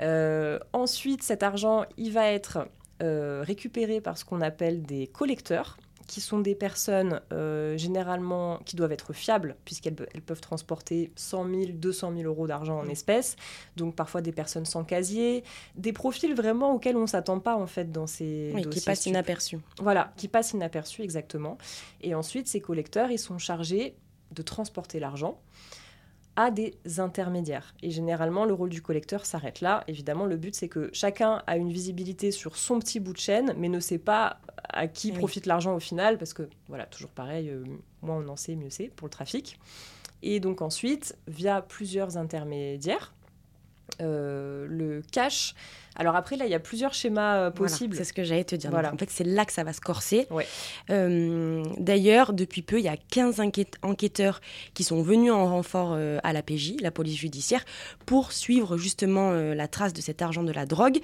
Euh, 0.00 0.58
ensuite, 0.72 1.22
cet 1.22 1.42
argent, 1.42 1.84
il 1.96 2.12
va 2.12 2.30
être 2.30 2.68
récupéré 3.02 4.02
par 4.02 4.18
ce 4.18 4.26
qu'on 4.26 4.42
appelle 4.42 4.82
des 4.82 5.06
collecteurs 5.06 5.78
qui 6.10 6.20
sont 6.20 6.40
des 6.40 6.56
personnes 6.56 7.20
euh, 7.32 7.78
généralement 7.78 8.58
qui 8.64 8.74
doivent 8.74 8.90
être 8.90 9.12
fiables, 9.12 9.54
puisqu'elles 9.64 9.94
elles 10.12 10.22
peuvent 10.22 10.40
transporter 10.40 11.12
100 11.14 11.48
000, 11.48 11.64
200 11.74 12.12
000 12.16 12.24
euros 12.24 12.48
d'argent 12.48 12.80
en 12.80 12.86
mm. 12.86 12.90
espèces, 12.90 13.36
donc 13.76 13.94
parfois 13.94 14.20
des 14.20 14.32
personnes 14.32 14.64
sans 14.64 14.82
casier, 14.82 15.44
des 15.76 15.92
profils 15.92 16.34
vraiment 16.34 16.74
auxquels 16.74 16.96
on 16.96 17.02
ne 17.02 17.06
s'attend 17.06 17.38
pas 17.38 17.54
en 17.54 17.68
fait 17.68 17.92
dans 17.92 18.08
ces 18.08 18.50
oui, 18.56 18.68
qui 18.68 18.80
passent 18.80 19.06
inaperçus. 19.06 19.60
Voilà, 19.80 20.12
qui 20.16 20.26
passent 20.26 20.50
inaperçus 20.50 21.02
exactement. 21.02 21.58
Et 22.00 22.16
ensuite, 22.16 22.48
ces 22.48 22.60
collecteurs, 22.60 23.12
ils 23.12 23.18
sont 23.18 23.38
chargés 23.38 23.94
de 24.32 24.42
transporter 24.42 24.98
l'argent 24.98 25.40
à 26.36 26.50
des 26.50 26.74
intermédiaires. 26.98 27.74
Et 27.82 27.90
généralement, 27.90 28.44
le 28.44 28.54
rôle 28.54 28.70
du 28.70 28.82
collecteur 28.82 29.26
s'arrête 29.26 29.60
là. 29.60 29.84
Évidemment, 29.88 30.26
le 30.26 30.36
but, 30.36 30.54
c'est 30.54 30.68
que 30.68 30.88
chacun 30.92 31.42
a 31.46 31.56
une 31.56 31.70
visibilité 31.72 32.30
sur 32.30 32.56
son 32.56 32.78
petit 32.78 33.00
bout 33.00 33.12
de 33.12 33.18
chaîne, 33.18 33.52
mais 33.56 33.68
ne 33.68 33.80
sait 33.80 33.98
pas 33.98 34.40
à 34.68 34.86
qui 34.86 35.10
Oui. 35.10 35.18
profite 35.18 35.46
l'argent 35.46 35.74
au 35.74 35.80
final, 35.80 36.18
parce 36.18 36.32
que, 36.32 36.48
voilà, 36.68 36.86
toujours 36.86 37.10
pareil, 37.10 37.48
euh, 37.50 37.64
moins 38.02 38.16
on 38.24 38.28
en 38.28 38.36
sait, 38.36 38.56
mieux 38.56 38.70
c'est 38.70 38.88
pour 38.88 39.06
le 39.06 39.10
trafic. 39.10 39.58
Et 40.22 40.38
donc 40.40 40.62
ensuite, 40.62 41.16
via 41.28 41.62
plusieurs 41.62 42.16
intermédiaires, 42.16 43.12
le 44.00 45.02
cash. 45.12 45.54
Alors 45.96 46.14
après, 46.16 46.36
là, 46.36 46.46
il 46.46 46.50
y 46.50 46.54
a 46.54 46.60
plusieurs 46.60 46.94
schémas 46.94 47.34
euh, 47.36 47.50
Voilà, 47.54 47.70
possibles. 47.72 47.96
c'est 47.96 48.04
ce 48.04 48.12
que 48.12 48.22
j'allais 48.24 48.44
te 48.44 48.54
dire. 48.54 48.70
Voilà. 48.70 48.90
Donc, 48.90 48.94
en 48.94 48.98
fait, 49.04 49.10
c'est 49.10 49.24
là 49.24 49.44
que 49.44 49.52
ça 49.52 49.64
va 49.64 49.72
se 49.72 49.80
corser. 49.80 50.26
Ouais. 50.30 50.46
Euh, 50.90 51.62
D'ailleurs, 51.78 52.32
depuis 52.32 52.62
peu, 52.62 52.78
il 52.78 52.84
y 52.84 52.88
a 52.88 52.96
15 52.96 53.40
enquête- 53.40 53.76
enquêteurs 53.82 54.40
qui 54.72 54.84
sont 54.84 55.02
venus 55.02 55.32
en 55.32 55.46
renfort 55.46 55.92
euh, 55.92 56.18
à 56.22 56.32
la 56.32 56.42
PJ, 56.42 56.74
la 56.80 56.90
police 56.90 57.16
judiciaire, 57.18 57.64
pour 58.06 58.32
suivre 58.32 58.76
justement 58.76 59.32
euh, 59.32 59.54
la 59.54 59.68
trace 59.68 59.92
de 59.92 60.00
cet 60.00 60.22
argent 60.22 60.42
de 60.44 60.52
la 60.52 60.64
drogue 60.64 61.00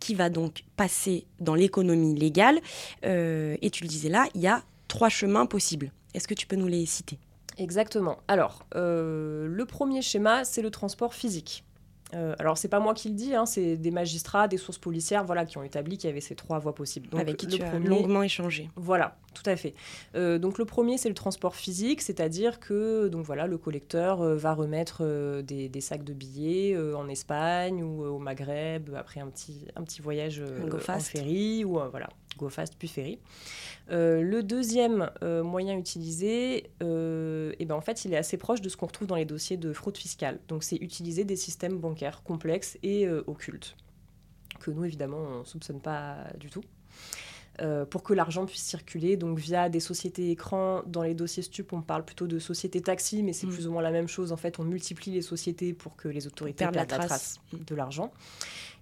qui 0.00 0.14
va 0.14 0.28
donc 0.30 0.64
passer 0.76 1.24
dans 1.40 1.54
l'économie 1.54 2.14
légale. 2.18 2.58
Euh, 3.06 3.56
et 3.62 3.70
tu 3.70 3.84
le 3.84 3.88
disais 3.88 4.08
là, 4.08 4.26
il 4.34 4.40
y 4.40 4.46
a 4.48 4.62
trois 4.88 5.08
chemins 5.08 5.46
possibles. 5.46 5.90
Est-ce 6.12 6.28
que 6.28 6.34
tu 6.34 6.46
peux 6.46 6.56
nous 6.56 6.68
les 6.68 6.84
citer? 6.86 7.18
Exactement. 7.56 8.18
Alors, 8.26 8.66
euh, 8.74 9.46
le 9.48 9.64
premier 9.64 10.02
schéma, 10.02 10.44
c'est 10.44 10.60
le 10.62 10.70
transport 10.70 11.14
physique. 11.14 11.64
Euh, 12.12 12.34
alors, 12.38 12.58
c'est 12.58 12.68
pas 12.68 12.80
moi 12.80 12.94
qui 12.94 13.08
le 13.08 13.14
dis, 13.14 13.34
hein, 13.34 13.46
c'est 13.46 13.76
des 13.76 13.90
magistrats, 13.90 14.46
des 14.48 14.56
sources 14.56 14.78
policières, 14.78 15.24
voilà, 15.24 15.44
qui 15.44 15.58
ont 15.58 15.62
établi 15.62 15.96
qu'il 15.96 16.08
y 16.08 16.12
avait 16.12 16.20
ces 16.20 16.34
trois 16.34 16.58
voies 16.58 16.74
possibles. 16.74 17.08
Donc, 17.08 17.20
avec 17.20 17.36
qui 17.36 17.46
le 17.46 17.52
tu 17.52 17.62
as 17.62 17.78
longuement 17.78 18.22
échangé 18.22 18.70
Voilà, 18.76 19.16
tout 19.34 19.48
à 19.48 19.56
fait. 19.56 19.74
Euh, 20.14 20.38
donc 20.38 20.58
le 20.58 20.64
premier, 20.64 20.96
c'est 20.96 21.08
le 21.08 21.14
transport 21.14 21.56
physique, 21.56 22.00
c'est-à-dire 22.00 22.60
que 22.60 23.08
donc 23.08 23.24
voilà, 23.26 23.46
le 23.46 23.58
collecteur 23.58 24.22
euh, 24.22 24.36
va 24.36 24.54
remettre 24.54 24.98
euh, 25.00 25.42
des, 25.42 25.68
des 25.68 25.80
sacs 25.80 26.04
de 26.04 26.14
billets 26.14 26.76
en 26.94 27.08
Espagne 27.08 27.82
ou 27.82 28.04
au 28.04 28.18
Maghreb 28.18 28.94
après 28.94 29.20
un 29.20 29.28
petit, 29.28 29.66
un 29.76 29.82
petit 29.82 30.00
voyage 30.00 30.42
en 30.42 30.98
ferry 30.98 31.64
ou 31.64 31.78
voilà, 31.90 32.08
go 32.38 32.48
fast 32.48 32.74
puis 32.78 32.88
ferry. 32.88 33.18
Le 33.88 34.40
deuxième 34.42 35.10
moyen 35.22 35.76
utilisé, 35.76 36.70
euh, 36.82 37.52
eh 37.58 37.64
ben 37.64 37.74
en 37.74 37.80
fait, 37.80 38.04
il 38.04 38.14
est 38.14 38.16
assez 38.16 38.36
proche 38.36 38.60
de 38.60 38.68
ce 38.68 38.76
qu'on 38.76 38.86
retrouve 38.86 39.08
dans 39.08 39.16
les 39.16 39.24
dossiers 39.24 39.56
de 39.56 39.72
fraude 39.72 39.96
fiscale. 39.96 40.38
Donc 40.48 40.64
c'est 40.64 40.76
utiliser 40.76 41.24
des 41.24 41.36
systèmes 41.36 41.78
bancaires 41.78 42.22
complexes 42.22 42.78
et 42.82 43.08
occultes 43.26 43.76
que 44.60 44.70
nous 44.70 44.84
évidemment 44.84 45.18
on 45.18 45.44
soupçonne 45.44 45.80
pas 45.80 46.16
du 46.38 46.48
tout 46.48 46.62
euh, 47.60 47.84
pour 47.84 48.02
que 48.02 48.12
l'argent 48.14 48.46
puisse 48.46 48.62
circuler, 48.62 49.16
donc 49.16 49.38
via 49.38 49.68
des 49.68 49.80
sociétés 49.80 50.30
écrans. 50.30 50.82
Dans 50.86 51.02
les 51.02 51.14
dossiers 51.14 51.42
stup, 51.42 51.72
on 51.72 51.82
parle 51.82 52.04
plutôt 52.04 52.26
de 52.26 52.38
sociétés 52.38 52.80
taxi, 52.80 53.22
mais 53.22 53.32
c'est 53.32 53.46
Mm. 53.46 53.50
plus 53.52 53.66
ou 53.68 53.72
moins 53.72 53.82
la 53.82 53.90
même 53.92 54.08
chose. 54.08 54.32
En 54.32 54.36
fait, 54.36 54.58
on 54.58 54.64
multiplie 54.64 55.12
les 55.12 55.22
sociétés 55.22 55.72
pour 55.72 55.96
que 55.96 56.08
les 56.08 56.26
autorités 56.26 56.64
perdent 56.64 56.74
la 56.74 56.82
la 56.82 56.86
trace. 56.86 57.06
trace, 57.06 57.40
de 57.52 57.74
l'argent. 57.74 58.12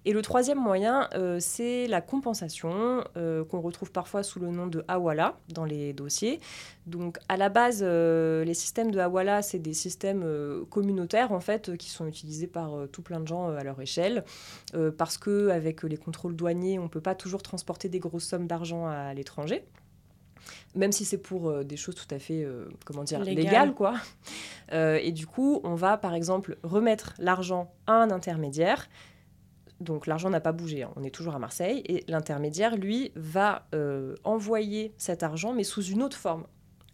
Et 0.05 0.13
le 0.13 0.21
troisième 0.21 0.59
moyen, 0.59 1.07
euh, 1.13 1.37
c'est 1.39 1.87
la 1.87 2.01
compensation, 2.01 3.03
euh, 3.15 3.45
qu'on 3.45 3.61
retrouve 3.61 3.91
parfois 3.91 4.23
sous 4.23 4.39
le 4.39 4.47
nom 4.47 4.67
de 4.67 4.83
Hawala 4.87 5.37
dans 5.49 5.65
les 5.65 5.93
dossiers. 5.93 6.39
Donc, 6.87 7.19
à 7.29 7.37
la 7.37 7.49
base, 7.49 7.79
euh, 7.81 8.43
les 8.43 8.53
systèmes 8.53 8.91
de 8.91 8.99
Hawala, 8.99 9.41
c'est 9.41 9.59
des 9.59 9.73
systèmes 9.73 10.25
communautaires, 10.69 11.31
en 11.31 11.39
fait, 11.39 11.77
qui 11.77 11.89
sont 11.89 12.05
utilisés 12.05 12.47
par 12.47 12.71
tout 12.91 13.01
plein 13.01 13.19
de 13.19 13.27
gens 13.27 13.49
à 13.49 13.63
leur 13.63 13.79
échelle. 13.81 14.23
Parce 14.97 15.17
que 15.17 15.49
avec 15.49 15.83
les 15.83 15.97
contrôles 15.97 16.35
douaniers, 16.35 16.79
on 16.79 16.83
ne 16.83 16.87
peut 16.87 17.01
pas 17.01 17.15
toujours 17.15 17.41
transporter 17.41 17.89
des 17.89 17.99
grosses 17.99 18.25
sommes 18.25 18.47
d'argent 18.47 18.87
à 18.87 19.13
l'étranger. 19.13 19.63
Même 20.75 20.91
si 20.91 21.05
c'est 21.05 21.17
pour 21.17 21.49
euh, 21.49 21.63
des 21.63 21.77
choses 21.77 21.95
tout 21.95 22.13
à 22.13 22.19
fait, 22.19 22.43
euh, 22.43 22.65
comment 22.85 23.03
dire, 23.03 23.19
Légales. 23.19 23.43
légales, 23.43 23.73
quoi. 23.73 23.95
Euh, 24.71 24.99
et 25.01 25.11
du 25.11 25.27
coup, 25.27 25.61
on 25.63 25.75
va, 25.75 25.97
par 25.97 26.15
exemple, 26.15 26.57
remettre 26.63 27.13
l'argent 27.19 27.71
à 27.85 27.93
un 27.93 28.11
intermédiaire. 28.11 28.89
Donc 29.83 30.07
l'argent 30.07 30.29
n'a 30.29 30.39
pas 30.41 30.51
bougé, 30.51 30.83
hein, 30.83 30.91
on 30.95 31.03
est 31.03 31.11
toujours 31.13 31.35
à 31.35 31.39
Marseille. 31.39 31.83
Et 31.85 32.03
l'intermédiaire, 32.07 32.75
lui, 32.75 33.11
va 33.15 33.67
euh, 33.75 34.15
envoyer 34.23 34.93
cet 34.97 35.23
argent, 35.23 35.53
mais 35.53 35.63
sous 35.63 35.83
une 35.83 36.01
autre 36.01 36.17
forme, 36.17 36.45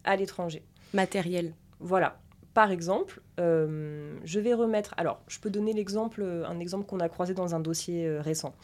à 0.04 0.16
l'étranger. 0.16 0.62
matériel. 0.92 1.54
Voilà. 1.78 2.18
Par 2.52 2.72
exemple, 2.72 3.22
euh, 3.38 4.18
je 4.24 4.40
vais 4.40 4.54
remettre. 4.54 4.92
Alors, 4.96 5.22
je 5.28 5.38
peux 5.38 5.50
donner 5.50 5.72
l'exemple, 5.72 6.20
euh, 6.22 6.44
un 6.46 6.58
exemple 6.58 6.84
qu'on 6.84 6.98
a 6.98 7.08
croisé 7.08 7.32
dans 7.32 7.54
un 7.54 7.60
dossier 7.60 8.06
euh, 8.06 8.20
récent. 8.20 8.54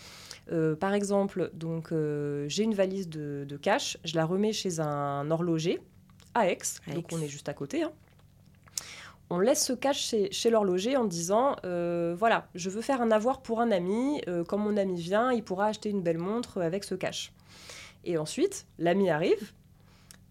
Par 0.81 0.95
exemple, 0.95 1.51
donc 1.55 1.93
j'ai 2.47 2.63
une 2.63 2.75
valise 2.75 3.09
de, 3.09 3.45
de 3.49 3.57
cash, 3.57 3.99
je 4.05 4.15
la 4.15 4.25
remets 4.25 4.53
chez 4.53 4.79
un 4.79 5.29
horloger 5.33 5.81
à 6.35 6.49
Aix, 6.49 6.59
À 6.89 6.95
donc 6.95 7.07
on 7.13 7.21
est 7.21 7.27
juste 7.27 7.49
à 7.49 7.53
côté. 7.53 7.83
hein. 7.83 7.91
On 9.29 9.41
laisse 9.41 9.65
ce 9.65 9.73
cash 9.73 10.15
chez, 10.31 10.51
l'horloger 10.51 10.97
en 10.97 11.05
disant 11.05 11.57
euh, 11.65 12.15
voilà, 12.17 12.49
je 12.55 12.71
veux 12.71 12.81
faire 12.81 13.03
un 13.03 13.11
avoir 13.11 13.43
pour 13.43 13.61
un 13.61 13.71
ami. 13.71 14.21
euh, 14.29 14.45
quand 14.45 14.59
mon 14.59 14.77
ami 14.77 15.01
vient, 15.01 15.33
il 15.33 15.43
pourra 15.43 15.67
acheter 15.67 15.91
une 15.91 16.03
belle 16.03 16.19
montre 16.19 16.63
avec 16.63 16.85
ce 16.85 16.95
cash. 16.95 17.33
Et 18.05 18.19
ensuite, 18.19 18.67
l'ami 18.79 19.11
arrive, 19.11 19.53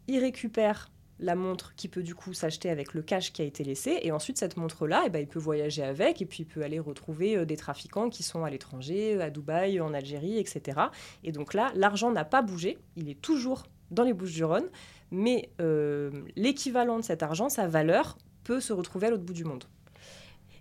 il 0.07 0.19
récupère 0.19 0.89
la 1.19 1.35
montre 1.35 1.73
qui 1.75 1.87
peut 1.87 2.03
du 2.03 2.13
coup 2.13 2.33
s'acheter 2.33 2.69
avec 2.69 2.93
le 2.93 3.01
cash 3.01 3.31
qui 3.31 3.41
a 3.41 3.45
été 3.45 3.63
laissé. 3.63 3.99
Et 4.01 4.11
ensuite, 4.11 4.37
cette 4.37 4.57
montre-là, 4.57 5.03
eh 5.05 5.09
ben, 5.09 5.19
il 5.19 5.27
peut 5.27 5.39
voyager 5.39 5.83
avec 5.83 6.21
et 6.21 6.25
puis 6.25 6.43
il 6.43 6.45
peut 6.45 6.63
aller 6.63 6.79
retrouver 6.79 7.37
euh, 7.37 7.45
des 7.45 7.57
trafiquants 7.57 8.09
qui 8.09 8.23
sont 8.23 8.43
à 8.43 8.49
l'étranger, 8.49 9.21
à 9.21 9.29
Dubaï, 9.29 9.79
en 9.79 9.93
Algérie, 9.93 10.37
etc. 10.37 10.79
Et 11.23 11.31
donc 11.31 11.53
là, 11.53 11.71
l'argent 11.75 12.11
n'a 12.11 12.25
pas 12.25 12.41
bougé, 12.41 12.77
il 12.95 13.09
est 13.09 13.21
toujours 13.21 13.63
dans 13.91 14.03
les 14.03 14.13
Bouches-du-Rhône, 14.13 14.67
mais 15.11 15.49
euh, 15.61 16.11
l'équivalent 16.35 16.97
de 16.97 17.03
cet 17.03 17.23
argent, 17.23 17.49
sa 17.49 17.67
valeur, 17.67 18.17
peut 18.45 18.61
se 18.61 18.71
retrouver 18.71 19.07
à 19.07 19.09
l'autre 19.09 19.23
bout 19.23 19.33
du 19.33 19.43
monde. 19.43 19.65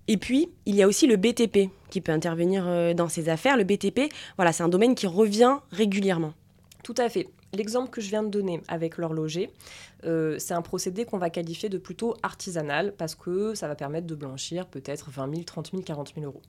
Et 0.08 0.16
puis, 0.16 0.50
il 0.66 0.74
y 0.74 0.82
a 0.82 0.88
aussi 0.88 1.06
le 1.06 1.16
BTP 1.16 1.70
qui 1.88 2.00
peut 2.00 2.12
intervenir 2.12 2.64
euh, 2.66 2.92
dans 2.92 3.08
ces 3.08 3.28
affaires. 3.28 3.56
Le 3.56 3.64
BTP, 3.64 4.12
voilà, 4.36 4.52
c'est 4.52 4.62
un 4.62 4.68
domaine 4.68 4.94
qui 4.94 5.06
revient 5.06 5.58
régulièrement. 5.70 6.34
Tout 6.82 6.94
à 6.98 7.08
fait. 7.08 7.28
L'exemple 7.54 7.90
que 7.90 8.00
je 8.00 8.08
viens 8.08 8.22
de 8.22 8.28
donner 8.28 8.60
avec 8.66 8.98
l'horloger, 8.98 9.50
euh, 10.04 10.38
c'est 10.38 10.54
un 10.54 10.60
procédé 10.60 11.04
qu'on 11.04 11.18
va 11.18 11.30
qualifier 11.30 11.68
de 11.68 11.78
plutôt 11.78 12.16
artisanal 12.22 12.92
parce 12.98 13.14
que 13.14 13.54
ça 13.54 13.68
va 13.68 13.76
permettre 13.76 14.06
de 14.06 14.14
blanchir 14.14 14.66
peut-être 14.66 15.10
20 15.10 15.30
000, 15.30 15.42
30 15.44 15.70
000, 15.70 15.82
40 15.82 16.14
000 16.16 16.26
euros. 16.26 16.42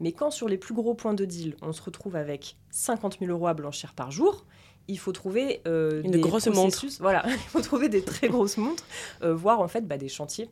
Mais 0.00 0.12
quand 0.12 0.30
sur 0.30 0.48
les 0.48 0.56
plus 0.56 0.74
gros 0.74 0.94
points 0.94 1.14
de 1.14 1.24
deal, 1.24 1.56
on 1.60 1.72
se 1.72 1.82
retrouve 1.82 2.16
avec 2.16 2.56
50 2.70 3.18
000 3.18 3.30
euros 3.30 3.48
à 3.48 3.54
blanchir 3.54 3.94
par 3.94 4.10
jour, 4.10 4.44
il 4.88 4.98
faut 4.98 5.12
trouver 5.12 5.60
euh, 5.66 6.02
Une 6.02 6.10
des 6.12 6.20
grosse 6.20 6.44
processus- 6.44 7.00
Voilà, 7.00 7.22
il 7.28 7.38
faut 7.38 7.60
trouver 7.60 7.88
des 7.88 8.02
très 8.02 8.28
grosses 8.28 8.56
montres, 8.58 8.84
euh, 9.22 9.34
voire 9.34 9.60
en 9.60 9.68
fait 9.68 9.86
bah, 9.86 9.96
des 9.96 10.08
chantiers, 10.08 10.50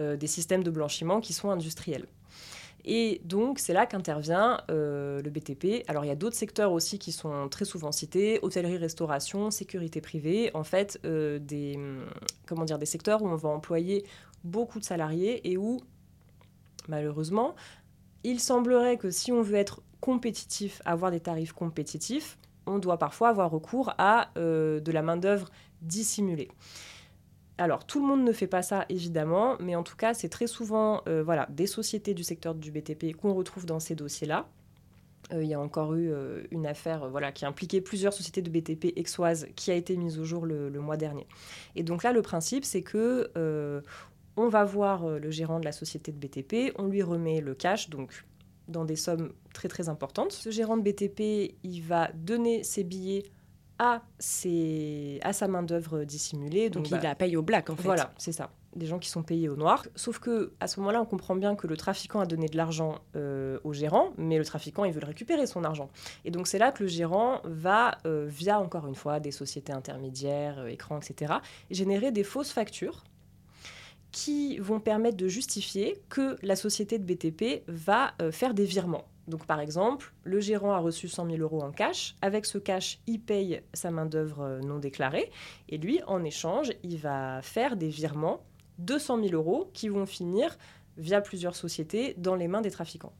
euh, 0.00 0.16
des 0.16 0.26
systèmes 0.26 0.62
de 0.64 0.70
blanchiment 0.70 1.20
qui 1.20 1.32
sont 1.32 1.50
industriels. 1.50 2.06
Et 2.86 3.22
donc, 3.24 3.58
c'est 3.60 3.72
là 3.72 3.86
qu'intervient 3.86 4.60
euh, 4.70 5.22
le 5.22 5.30
BTP. 5.30 5.84
Alors, 5.88 6.04
il 6.04 6.08
y 6.08 6.10
a 6.10 6.16
d'autres 6.16 6.36
secteurs 6.36 6.70
aussi 6.70 6.98
qui 6.98 7.12
sont 7.12 7.48
très 7.48 7.64
souvent 7.64 7.92
cités 7.92 8.38
hôtellerie, 8.42 8.76
restauration, 8.76 9.50
sécurité 9.50 10.02
privée. 10.02 10.50
En 10.52 10.64
fait, 10.64 11.00
euh, 11.06 11.38
des, 11.38 11.76
hum, 11.76 12.04
comment 12.46 12.64
dire, 12.66 12.78
des 12.78 12.84
secteurs 12.84 13.22
où 13.22 13.26
on 13.26 13.36
va 13.36 13.48
employer 13.48 14.04
beaucoup 14.44 14.80
de 14.80 14.84
salariés 14.84 15.50
et 15.50 15.56
où, 15.56 15.80
malheureusement, 16.88 17.54
il 18.22 18.38
semblerait 18.40 18.96
que 18.98 19.10
si 19.10 19.32
on 19.32 19.40
veut 19.42 19.56
être 19.56 19.80
compétitif, 20.00 20.82
avoir 20.84 21.10
des 21.10 21.20
tarifs 21.20 21.52
compétitifs, 21.54 22.36
on 22.66 22.78
doit 22.78 22.98
parfois 22.98 23.28
avoir 23.28 23.50
recours 23.50 23.94
à 23.98 24.30
euh, 24.36 24.80
de 24.80 24.92
la 24.92 25.02
main-d'œuvre 25.02 25.48
dissimulée. 25.82 26.48
Alors, 27.56 27.86
tout 27.86 28.00
le 28.00 28.06
monde 28.06 28.24
ne 28.24 28.32
fait 28.32 28.48
pas 28.48 28.62
ça, 28.62 28.84
évidemment, 28.88 29.56
mais 29.60 29.76
en 29.76 29.84
tout 29.84 29.96
cas, 29.96 30.12
c'est 30.12 30.28
très 30.28 30.48
souvent 30.48 31.02
euh, 31.06 31.22
voilà, 31.22 31.46
des 31.50 31.66
sociétés 31.66 32.14
du 32.14 32.24
secteur 32.24 32.54
du 32.54 32.72
BTP 32.72 33.14
qu'on 33.16 33.32
retrouve 33.32 33.64
dans 33.64 33.78
ces 33.78 33.94
dossiers-là. 33.94 34.48
Euh, 35.32 35.42
il 35.42 35.48
y 35.48 35.54
a 35.54 35.60
encore 35.60 35.94
eu 35.94 36.12
une 36.50 36.66
affaire 36.66 37.08
voilà, 37.08 37.32
qui 37.32 37.46
impliquait 37.46 37.80
plusieurs 37.80 38.12
sociétés 38.12 38.42
de 38.42 38.50
BTP 38.50 38.92
exoises 38.96 39.46
qui 39.56 39.70
a 39.70 39.74
été 39.74 39.96
mise 39.96 40.18
au 40.18 40.24
jour 40.24 40.46
le, 40.46 40.68
le 40.68 40.80
mois 40.80 40.96
dernier. 40.96 41.26
Et 41.76 41.82
donc 41.82 42.02
là, 42.02 42.12
le 42.12 42.22
principe, 42.22 42.64
c'est 42.64 42.82
que 42.82 43.30
on 44.36 44.48
va 44.48 44.64
voir 44.64 45.06
le 45.08 45.30
gérant 45.30 45.60
de 45.60 45.64
la 45.64 45.70
société 45.70 46.10
de 46.10 46.18
BTP, 46.18 46.74
on 46.76 46.88
lui 46.88 47.02
remet 47.02 47.40
le 47.40 47.54
cash, 47.54 47.88
donc 47.88 48.24
dans 48.68 48.84
des 48.84 48.96
sommes 48.96 49.32
très 49.52 49.68
très 49.68 49.88
importantes. 49.88 50.32
Ce 50.32 50.50
gérant 50.50 50.76
de 50.76 50.82
BTP, 50.82 51.56
il 51.62 51.80
va 51.80 52.10
donner 52.14 52.62
ses 52.62 52.84
billets 52.84 53.24
à, 53.78 54.02
ses, 54.18 55.18
à 55.22 55.32
sa 55.32 55.48
main-d'œuvre 55.48 56.04
dissimulée. 56.04 56.70
Donc, 56.70 56.88
bah, 56.88 56.98
il 57.00 57.02
la 57.02 57.14
paye 57.14 57.36
au 57.36 57.42
black, 57.42 57.70
en 57.70 57.76
fait. 57.76 57.82
voilà, 57.82 58.12
c'est 58.18 58.32
ça. 58.32 58.50
Des 58.76 58.86
gens 58.86 58.98
qui 58.98 59.08
sont 59.08 59.22
payés 59.22 59.48
au 59.48 59.56
noir. 59.56 59.84
Sauf 59.94 60.18
que 60.18 60.52
à 60.60 60.66
ce 60.66 60.80
moment-là, 60.80 61.00
on 61.00 61.04
comprend 61.04 61.36
bien 61.36 61.54
que 61.54 61.66
le 61.66 61.76
trafiquant 61.76 62.20
a 62.20 62.26
donné 62.26 62.48
de 62.48 62.56
l'argent 62.56 62.98
euh, 63.14 63.58
au 63.62 63.72
gérant, 63.72 64.12
mais 64.16 64.38
le 64.38 64.44
trafiquant, 64.44 64.84
il 64.84 64.92
veut 64.92 65.00
le 65.00 65.06
récupérer, 65.06 65.46
son 65.46 65.64
argent. 65.64 65.90
Et 66.24 66.30
donc, 66.30 66.48
c'est 66.48 66.58
là 66.58 66.72
que 66.72 66.82
le 66.82 66.88
gérant 66.88 67.40
va, 67.44 67.98
euh, 68.06 68.26
via 68.28 68.60
encore 68.60 68.86
une 68.86 68.96
fois 68.96 69.20
des 69.20 69.30
sociétés 69.30 69.72
intermédiaires, 69.72 70.58
euh, 70.58 70.66
écrans, 70.66 70.98
etc., 70.98 71.34
générer 71.70 72.10
des 72.10 72.24
fausses 72.24 72.52
factures 72.52 73.04
qui 74.14 74.58
vont 74.58 74.78
permettre 74.78 75.16
de 75.16 75.26
justifier 75.26 76.00
que 76.08 76.36
la 76.42 76.54
société 76.54 77.00
de 77.00 77.04
BTP 77.04 77.64
va 77.66 78.14
euh, 78.22 78.30
faire 78.30 78.54
des 78.54 78.64
virements. 78.64 79.06
Donc, 79.26 79.44
par 79.44 79.58
exemple, 79.58 80.14
le 80.22 80.38
gérant 80.38 80.72
a 80.72 80.78
reçu 80.78 81.08
100 81.08 81.26
000 81.26 81.38
euros 81.38 81.62
en 81.62 81.72
cash. 81.72 82.14
Avec 82.22 82.46
ce 82.46 82.58
cash, 82.58 83.00
il 83.08 83.20
paye 83.20 83.60
sa 83.72 83.90
main-d'œuvre 83.90 84.42
euh, 84.42 84.60
non 84.60 84.78
déclarée. 84.78 85.32
Et 85.68 85.78
lui, 85.78 86.00
en 86.06 86.22
échange, 86.22 86.70
il 86.84 86.96
va 86.98 87.42
faire 87.42 87.76
des 87.76 87.88
virements 87.88 88.44
200 88.78 89.20
000 89.24 89.34
euros 89.34 89.68
qui 89.74 89.88
vont 89.88 90.06
finir 90.06 90.56
via 90.96 91.20
plusieurs 91.20 91.56
sociétés 91.56 92.14
dans 92.16 92.36
les 92.36 92.46
mains 92.46 92.60
des 92.60 92.70
trafiquants. 92.70 93.12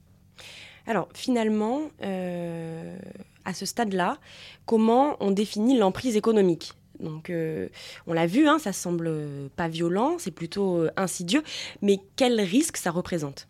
Alors 0.86 1.08
finalement, 1.12 1.90
euh, 2.02 2.96
à 3.44 3.52
ce 3.52 3.66
stade-là, 3.66 4.18
comment 4.64 5.16
on 5.18 5.32
définit 5.32 5.76
l'emprise 5.76 6.16
économique? 6.16 6.74
Donc, 7.04 7.30
euh, 7.30 7.68
on 8.06 8.12
l'a 8.12 8.26
vu, 8.26 8.48
hein, 8.48 8.58
ça 8.58 8.72
semble 8.72 9.10
pas 9.56 9.68
violent, 9.68 10.16
c'est 10.18 10.30
plutôt 10.30 10.78
euh, 10.78 10.90
insidieux, 10.96 11.42
mais 11.82 12.00
quel 12.16 12.40
risque 12.40 12.76
ça 12.76 12.90
représente? 12.90 13.48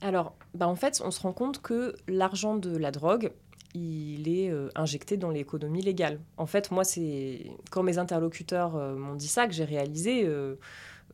Alors, 0.00 0.34
bah 0.54 0.68
en 0.68 0.76
fait, 0.76 1.02
on 1.04 1.10
se 1.10 1.20
rend 1.20 1.32
compte 1.32 1.62
que 1.62 1.94
l'argent 2.08 2.56
de 2.56 2.76
la 2.76 2.90
drogue, 2.90 3.32
il 3.74 4.28
est 4.28 4.52
injecté 4.74 5.16
dans 5.16 5.30
l'économie 5.30 5.80
légale. 5.80 6.20
En 6.36 6.44
fait, 6.44 6.70
moi, 6.70 6.84
c'est 6.84 7.46
quand 7.70 7.82
mes 7.82 7.96
interlocuteurs 7.96 8.72
m'ont 8.96 9.14
dit 9.14 9.28
ça 9.28 9.46
que 9.46 9.54
j'ai 9.54 9.64
réalisé, 9.64 10.28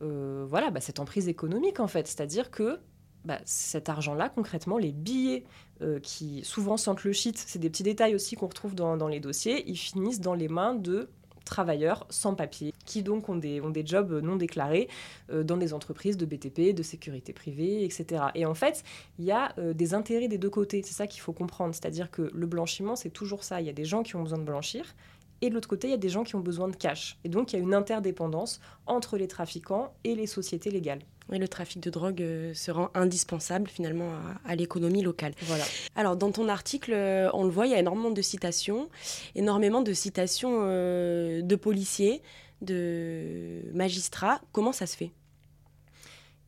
voilà, 0.01 0.71
bah, 0.71 0.81
cette 0.81 0.99
emprise 0.99 1.29
économique 1.29 1.79
en 1.79 1.87
fait, 1.87 2.07
c'est-à-dire 2.07 2.51
que 2.51 2.79
bah, 3.25 3.39
cet 3.43 3.89
argent-là, 3.89 4.29
concrètement, 4.29 4.77
les 4.77 4.91
billets 4.91 5.43
euh, 5.81 5.99
qui 5.99 6.41
souvent 6.43 6.77
sentent 6.77 7.03
le 7.03 7.11
shit, 7.11 7.37
c'est 7.37 7.59
des 7.59 7.69
petits 7.69 7.83
détails 7.83 8.15
aussi 8.15 8.35
qu'on 8.35 8.47
retrouve 8.47 8.75
dans, 8.75 9.07
les 9.07 9.19
dossiers, 9.19 9.69
ils 9.69 9.77
finissent 9.77 10.21
dans 10.21 10.33
les 10.33 10.47
mains 10.47 10.73
de 10.73 11.09
travailleurs 11.45 12.05
sans 12.09 12.35
papier, 12.35 12.73
qui 12.85 13.03
donc 13.03 13.29
ont 13.29 13.35
des, 13.35 13.61
ont 13.61 13.69
des 13.69 13.85
jobs 13.85 14.11
non 14.23 14.35
déclarés 14.35 14.87
euh, 15.31 15.43
dans 15.43 15.57
des 15.57 15.73
entreprises 15.73 16.17
de 16.17 16.25
BTP, 16.25 16.73
de 16.73 16.83
sécurité 16.83 17.33
privée, 17.33 17.83
etc. 17.83 18.23
Et 18.35 18.45
en 18.45 18.53
fait, 18.53 18.83
il 19.17 19.25
y 19.25 19.31
a 19.31 19.53
euh, 19.57 19.73
des 19.73 19.93
intérêts 19.93 20.27
des 20.27 20.37
deux 20.37 20.49
côtés, 20.49 20.81
c'est 20.83 20.93
ça 20.93 21.07
qu'il 21.07 21.21
faut 21.21 21.33
comprendre, 21.33 21.73
c'est-à-dire 21.73 22.11
que 22.11 22.29
le 22.33 22.47
blanchiment, 22.47 22.95
c'est 22.95 23.09
toujours 23.09 23.43
ça, 23.43 23.61
il 23.61 23.67
y 23.67 23.69
a 23.69 23.73
des 23.73 23.85
gens 23.85 24.03
qui 24.03 24.15
ont 24.15 24.23
besoin 24.23 24.39
de 24.39 24.43
blanchir, 24.43 24.95
et 25.41 25.49
de 25.49 25.53
l'autre 25.53 25.69
côté, 25.69 25.87
il 25.87 25.91
y 25.91 25.93
a 25.93 25.97
des 25.97 26.09
gens 26.09 26.23
qui 26.23 26.35
ont 26.35 26.41
besoin 26.41 26.67
de 26.67 26.75
cash. 26.75 27.17
Et 27.23 27.29
donc, 27.29 27.53
il 27.53 27.55
y 27.57 27.59
a 27.59 27.61
une 27.61 27.73
interdépendance 27.73 28.59
entre 28.87 29.17
les 29.17 29.27
trafiquants 29.27 29.93
et 30.03 30.15
les 30.15 30.27
sociétés 30.27 30.69
légales. 30.69 31.01
Oui, 31.29 31.37
le 31.37 31.47
trafic 31.47 31.79
de 31.81 31.89
drogue 31.91 32.21
euh, 32.21 32.53
se 32.55 32.71
rend 32.71 32.89
indispensable 32.95 33.69
finalement 33.69 34.09
à, 34.45 34.55
l'économie 34.55 35.03
locale. 35.03 35.33
Voilà. 35.43 35.63
Alors, 35.95 36.17
dans 36.17 36.31
ton 36.31 36.49
article, 36.49 36.91
euh, 36.91 37.29
on 37.33 37.43
le 37.43 37.51
voit, 37.51 37.67
il 37.67 37.71
y 37.71 37.75
a 37.75 37.79
énormément 37.79 38.09
de 38.09 38.21
citations, 38.21 38.89
énormément 39.35 39.81
de 39.81 39.93
citations 39.93 40.61
euh, 40.63 41.41
de 41.43 41.55
policiers, 41.55 42.23
de 42.61 43.61
magistrats. 43.73 44.41
Comment 44.51 44.71
ça 44.71 44.87
se 44.87 44.97
fait? 44.97 45.11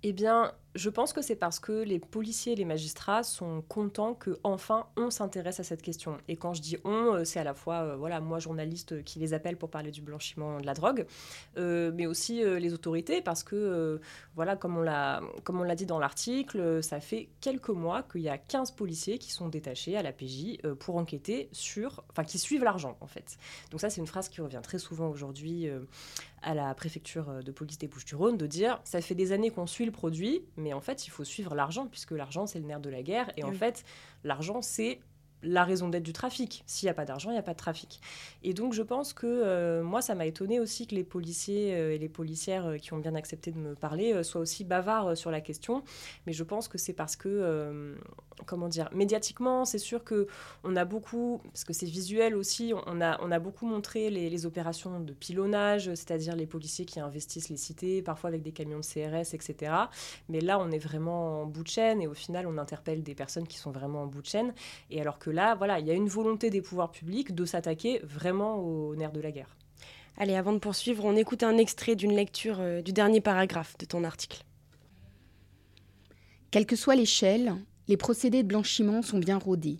Eh 0.03 0.13
bien, 0.13 0.51
je 0.73 0.89
pense 0.89 1.11
que 1.11 1.21
c'est 1.21 1.35
parce 1.35 1.59
que 1.59 1.83
les 1.83 1.99
policiers 1.99 2.53
et 2.53 2.55
les 2.55 2.65
magistrats 2.65 3.23
sont 3.23 3.61
contents 3.67 4.13
que 4.13 4.39
enfin 4.43 4.87
on 4.95 5.09
s'intéresse 5.09 5.59
à 5.59 5.63
cette 5.63 5.81
question. 5.81 6.17
Et 6.27 6.37
quand 6.37 6.53
je 6.53 6.61
dis 6.61 6.77
on, 6.85 7.15
euh, 7.15 7.23
c'est 7.25 7.39
à 7.39 7.43
la 7.43 7.53
fois 7.53 7.81
euh, 7.81 7.95
voilà 7.97 8.21
moi 8.21 8.39
journaliste 8.39 9.03
qui 9.03 9.19
les 9.19 9.33
appelle 9.33 9.57
pour 9.57 9.69
parler 9.69 9.91
du 9.91 10.01
blanchiment 10.01 10.59
de 10.61 10.65
la 10.65 10.73
drogue, 10.73 11.05
euh, 11.57 11.91
mais 11.93 12.05
aussi 12.05 12.41
les 12.43 12.73
autorités 12.73 13.21
parce 13.21 13.43
que 13.43 13.99
voilà 14.35 14.55
comme 14.55 14.77
on 14.77 14.81
l'a 14.81 15.21
comme 15.43 15.59
on 15.59 15.63
l'a 15.63 15.75
dit 15.75 15.85
dans 15.85 15.99
l'article, 15.99 16.81
ça 16.81 16.99
fait 16.99 17.29
quelques 17.41 17.69
mois 17.69 18.03
qu'il 18.03 18.21
y 18.21 18.29
a 18.29 18.37
15 18.37 18.71
policiers 18.71 19.17
qui 19.17 19.31
sont 19.31 19.49
détachés 19.49 19.97
à 19.97 20.03
la 20.03 20.13
PJ 20.13 20.57
pour 20.79 20.95
enquêter 20.95 21.49
sur 21.51 22.03
enfin 22.09 22.23
qui 22.23 22.39
suivent 22.39 22.63
l'argent 22.63 22.97
en 23.01 23.07
fait. 23.07 23.37
Donc 23.71 23.81
ça 23.81 23.89
c'est 23.89 23.99
une 23.99 24.07
phrase 24.07 24.29
qui 24.29 24.41
revient 24.41 24.61
très 24.63 24.79
souvent 24.79 25.09
aujourd'hui 25.09 25.69
à 26.41 26.53
la 26.53 26.73
préfecture 26.73 27.43
de 27.43 27.51
police 27.51 27.77
des 27.77 27.87
Bouches-du-Rhône 27.87 28.37
de 28.37 28.47
dire 28.47 28.79
ça 28.83 29.01
fait 29.01 29.15
des 29.15 29.31
années 29.31 29.51
qu'on 29.51 29.67
suit 29.67 29.85
le 29.85 29.91
produit 29.91 30.43
mais 30.62 30.74
en 30.74 30.82
fait, 30.82 31.06
il 31.08 31.10
faut 31.10 31.24
suivre 31.24 31.56
l'argent, 31.56 31.88
puisque 31.88 32.12
l'argent, 32.12 32.46
c'est 32.46 32.60
le 32.60 32.65
nerf 32.65 32.80
de 32.80 32.89
la 32.89 33.03
guerre. 33.03 33.32
Et 33.38 33.44
en 33.44 33.51
fait, 33.51 33.84
l'argent, 34.24 34.62
c'est 34.62 35.00
la 35.43 35.63
raison 35.63 35.89
d'être 35.89 36.03
du 36.03 36.13
trafic. 36.13 36.63
S'il 36.65 36.88
n'y 36.88 36.91
a 36.91 36.93
pas 36.93 37.05
d'argent, 37.05 37.29
il 37.29 37.33
n'y 37.33 37.39
a 37.39 37.43
pas 37.43 37.53
de 37.53 37.57
trafic. 37.57 38.00
Et 38.43 38.53
donc 38.53 38.74
je 38.74 38.81
pense 38.81 39.13
que 39.13 39.27
euh, 39.27 39.83
moi, 39.83 40.01
ça 40.01 40.15
m'a 40.15 40.25
étonné 40.25 40.60
aussi 40.60 40.88
que 40.88 40.95
les 40.95 41.03
policiers 41.03 41.74
euh, 41.75 41.93
et 41.93 41.98
les 41.98 42.10
policières 42.10 42.65
euh, 42.65 42.77
qui 42.77 42.93
ont 42.93 42.98
bien 42.98 43.15
accepté 43.15 43.51
de 43.51 43.57
me 43.57 43.75
parler 43.75 44.24
soient 44.24 44.41
aussi 44.41 44.63
bavards 44.63 45.17
sur 45.17 45.31
la 45.31 45.41
question. 45.41 45.83
Mais 46.27 46.33
je 46.33 46.43
pense 46.43 46.67
que 46.67 46.77
c'est 46.77 46.93
parce 46.93 47.15
que, 47.15 47.95
comment 48.45 48.67
dire, 48.67 48.89
médiatiquement, 48.93 49.65
c'est 49.65 49.77
sûr 49.77 50.03
que 50.03 50.27
on 50.63 50.75
a 50.75 50.86
beaucoup, 50.86 51.41
parce 51.45 51.63
que 51.63 51.74
c'est 51.74 51.86
visuel 51.86 52.36
aussi, 52.36 52.74
on 52.88 53.01
a, 53.01 53.19
on 53.21 53.31
a 53.31 53.39
beaucoup 53.39 53.65
montré 53.65 54.10
les, 54.10 54.29
les 54.29 54.45
opérations 54.45 55.00
de 55.00 55.13
pilonnage, 55.13 55.86
c'est-à-dire 55.86 56.36
les 56.36 56.45
policiers 56.45 56.86
qui 56.86 57.00
investissent 57.00 57.50
les 57.50 57.57
cités, 57.57 58.01
parfois 58.01 58.29
avec 58.29 58.41
des 58.41 58.51
camions 58.51 58.79
de 58.79 58.86
CRS, 58.86 59.33
etc. 59.33 59.74
Mais 60.29 60.41
là, 60.41 60.60
on 60.60 60.71
est 60.71 60.79
vraiment 60.79 61.41
en 61.41 61.45
bout 61.45 61.63
de 61.63 61.67
chaîne 61.67 62.01
et 62.01 62.07
au 62.07 62.13
final, 62.13 62.48
on 62.48 62.57
interpelle 62.57 63.03
des 63.03 63.15
personnes 63.15 63.48
qui 63.48 63.57
sont 63.57 63.71
vraiment 63.71 64.03
en 64.03 64.07
bout 64.07 64.21
de 64.21 64.27
chaîne. 64.27 64.53
Et 64.89 65.01
alors 65.01 65.19
que 65.19 65.30
là, 65.31 65.55
voilà, 65.55 65.79
il 65.79 65.88
y 65.88 65.91
a 65.91 65.93
une 65.93 66.07
volonté 66.07 66.50
des 66.50 66.61
pouvoirs 66.61 66.91
publics 66.91 67.33
de 67.33 67.45
s'attaquer 67.45 68.00
vraiment 68.03 68.57
au 68.57 68.95
nerf 68.95 69.11
de 69.11 69.21
la 69.21 69.31
guerre. 69.31 69.55
Allez, 70.17 70.35
avant 70.35 70.53
de 70.53 70.59
poursuivre, 70.59 71.06
on 71.06 71.15
écoute 71.15 71.43
un 71.43 71.58
extrait 71.58 71.95
d'une 71.95 72.13
lecture 72.13 72.60
euh, 72.60 72.82
du 72.82 72.93
dernier 72.93 73.21
paragraphe 73.21 73.77
de 73.77 73.86
ton 73.86 74.03
article. 74.03 74.43
Quelle 76.51 76.65
que 76.65 76.75
soit 76.75 76.95
l'échelle, 76.95 77.56
les 77.88 77.97
procédés 77.97 78.43
de 78.43 78.47
blanchiment 78.47 79.01
sont 79.01 79.19
bien 79.19 79.38
rodés. 79.38 79.79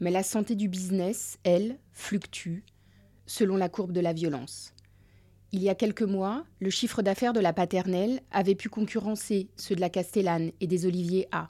Mais 0.00 0.10
la 0.10 0.22
santé 0.22 0.54
du 0.54 0.68
business, 0.68 1.38
elle, 1.42 1.78
fluctue 1.92 2.60
selon 3.26 3.56
la 3.56 3.68
courbe 3.68 3.92
de 3.92 4.00
la 4.00 4.12
violence. 4.12 4.72
Il 5.52 5.62
y 5.62 5.68
a 5.68 5.74
quelques 5.74 6.02
mois, 6.02 6.44
le 6.60 6.70
chiffre 6.70 7.02
d'affaires 7.02 7.32
de 7.32 7.40
la 7.40 7.52
paternelle 7.52 8.20
avait 8.30 8.54
pu 8.54 8.68
concurrencer 8.68 9.48
ceux 9.56 9.74
de 9.74 9.80
la 9.80 9.90
Castellane 9.90 10.52
et 10.60 10.66
des 10.66 10.86
Oliviers 10.86 11.28
A, 11.32 11.48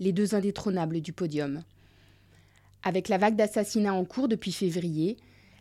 les 0.00 0.12
deux 0.12 0.34
indétrônables 0.34 1.00
du 1.00 1.12
podium. 1.12 1.62
Avec 2.82 3.08
la 3.08 3.18
vague 3.18 3.36
d'assassinats 3.36 3.94
en 3.94 4.04
cours 4.04 4.28
depuis 4.28 4.52
février, 4.52 5.16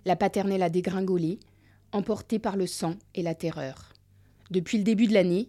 la 0.05 0.15
paternelle 0.15 0.63
a 0.63 0.69
dégringolé, 0.69 1.39
emportée 1.91 2.39
par 2.39 2.57
le 2.57 2.67
sang 2.67 2.95
et 3.13 3.21
la 3.21 3.35
terreur. 3.35 3.93
Depuis 4.49 4.77
le 4.77 4.83
début 4.83 5.07
de 5.07 5.13
l'année, 5.13 5.47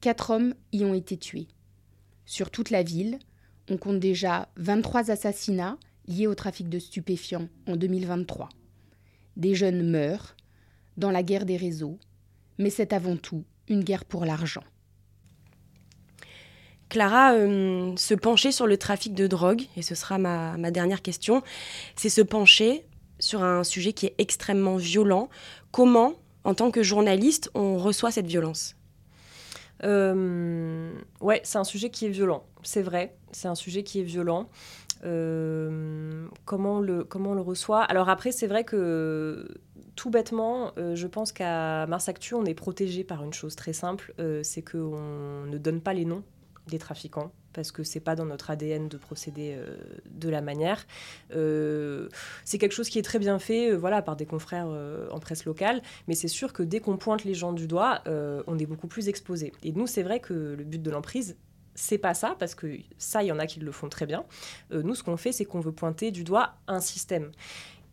quatre 0.00 0.30
hommes 0.30 0.54
y 0.72 0.84
ont 0.84 0.94
été 0.94 1.16
tués. 1.16 1.48
Sur 2.24 2.50
toute 2.50 2.70
la 2.70 2.82
ville, 2.82 3.18
on 3.70 3.76
compte 3.76 3.98
déjà 3.98 4.48
23 4.56 5.10
assassinats 5.10 5.78
liés 6.06 6.26
au 6.26 6.34
trafic 6.34 6.68
de 6.68 6.78
stupéfiants 6.78 7.48
en 7.66 7.76
2023. 7.76 8.48
Des 9.36 9.54
jeunes 9.54 9.88
meurent 9.88 10.36
dans 10.96 11.10
la 11.10 11.22
guerre 11.22 11.46
des 11.46 11.56
réseaux, 11.56 11.98
mais 12.58 12.70
c'est 12.70 12.92
avant 12.92 13.16
tout 13.16 13.44
une 13.68 13.84
guerre 13.84 14.04
pour 14.04 14.24
l'argent. 14.24 14.64
Clara, 16.88 17.34
euh, 17.34 17.94
se 17.96 18.14
pencher 18.14 18.50
sur 18.50 18.66
le 18.66 18.78
trafic 18.78 19.14
de 19.14 19.26
drogue, 19.26 19.62
et 19.76 19.82
ce 19.82 19.94
sera 19.94 20.18
ma, 20.18 20.70
dernière 20.70 21.02
question, 21.02 21.42
c'est 21.96 22.08
se 22.08 22.22
pencher 22.22 22.84
sur 23.18 23.42
un 23.42 23.64
sujet 23.64 23.92
qui 23.92 24.06
est 24.06 24.14
extrêmement 24.18 24.76
violent. 24.76 25.28
Comment, 25.70 26.14
en 26.44 26.54
tant 26.54 26.70
que 26.70 26.82
journaliste, 26.82 27.50
on 27.54 27.76
reçoit 27.76 28.10
cette 28.10 28.26
violence? 28.26 28.74
Euh, 29.84 30.90
Ouais, 31.20 31.40
c'est 31.44 31.58
un 31.58 31.64
sujet 31.64 31.90
qui 31.90 32.06
est 32.06 32.10
violent, 32.10 32.44
c'est 32.62 32.82
vrai, 32.82 33.16
c'est 33.32 33.48
un 33.48 33.54
sujet 33.54 33.82
qui 33.82 34.00
est 34.00 34.04
violent. 34.04 34.48
Euh, 35.04 36.26
comment, 36.44 36.80
le, 36.80 37.04
comment 37.04 37.30
on 37.30 37.34
le 37.34 37.42
reçoit? 37.42 37.82
Alors 37.82 38.08
après, 38.08 38.32
c'est 38.32 38.46
vrai 38.46 38.64
que 38.64 39.46
tout 39.94 40.10
bêtement, 40.10 40.72
je 40.76 41.06
pense 41.06 41.32
qu'à 41.32 41.86
Mars 41.86 42.08
Actu, 42.08 42.34
on 42.34 42.44
est 42.44 42.54
protégé 42.54 43.04
par 43.04 43.22
une 43.22 43.32
chose 43.32 43.56
très 43.56 43.72
simple, 43.72 44.14
c'est 44.42 44.62
qu'on 44.62 45.44
ne 45.46 45.58
donne 45.58 45.80
pas 45.80 45.92
les 45.92 46.04
noms 46.04 46.22
des 46.68 46.78
trafiquants 46.78 47.32
parce 47.58 47.72
que 47.72 47.82
c'est 47.82 47.98
pas 47.98 48.14
dans 48.14 48.24
notre 48.24 48.50
ADN 48.50 48.88
de 48.88 48.96
procéder 48.96 49.56
euh, 49.56 49.76
de 50.10 50.28
la 50.28 50.40
manière. 50.40 50.86
Euh, 51.34 52.08
c'est 52.44 52.56
quelque 52.56 52.72
chose 52.72 52.88
qui 52.88 53.00
est 53.00 53.02
très 53.02 53.18
bien 53.18 53.40
fait, 53.40 53.72
euh, 53.72 53.76
voilà, 53.76 54.00
par 54.00 54.14
des 54.14 54.26
confrères 54.26 54.68
en 55.10 55.18
presse 55.18 55.44
locale, 55.44 55.82
mais 56.06 56.14
c'est 56.14 56.28
sûr 56.28 56.52
que 56.52 56.62
dès 56.62 56.78
qu'on 56.78 56.96
pointe 56.96 57.24
les 57.24 57.34
gens 57.34 57.52
du 57.52 57.66
doigt, 57.66 58.02
on 58.06 58.58
est 58.58 58.66
beaucoup 58.66 58.86
plus 58.86 59.08
exposé. 59.08 59.52
Et 59.62 59.72
nous, 59.72 59.86
c'est 59.86 60.02
vrai 60.02 60.20
que 60.20 60.34
le 60.34 60.64
but 60.64 60.80
de 60.80 60.90
l'emprise, 60.90 61.36
c'est 61.74 61.98
pas 61.98 62.14
ça, 62.14 62.36
parce 62.38 62.54
que 62.54 62.78
ça, 62.96 63.22
il 63.22 63.26
y 63.26 63.32
en 63.32 63.38
a 63.38 63.46
qui 63.46 63.60
le 63.60 63.72
font 63.72 63.88
très 63.88 64.06
bien. 64.06 64.24
nous, 64.70 64.94
ce 64.94 65.02
qu'on 65.02 65.16
fait, 65.16 65.32
c'est 65.32 65.44
qu'on 65.44 65.60
veut 65.60 65.72
pointer 65.72 66.10
du 66.10 66.24
doigt 66.24 66.54
un 66.68 66.80
système. 66.80 67.32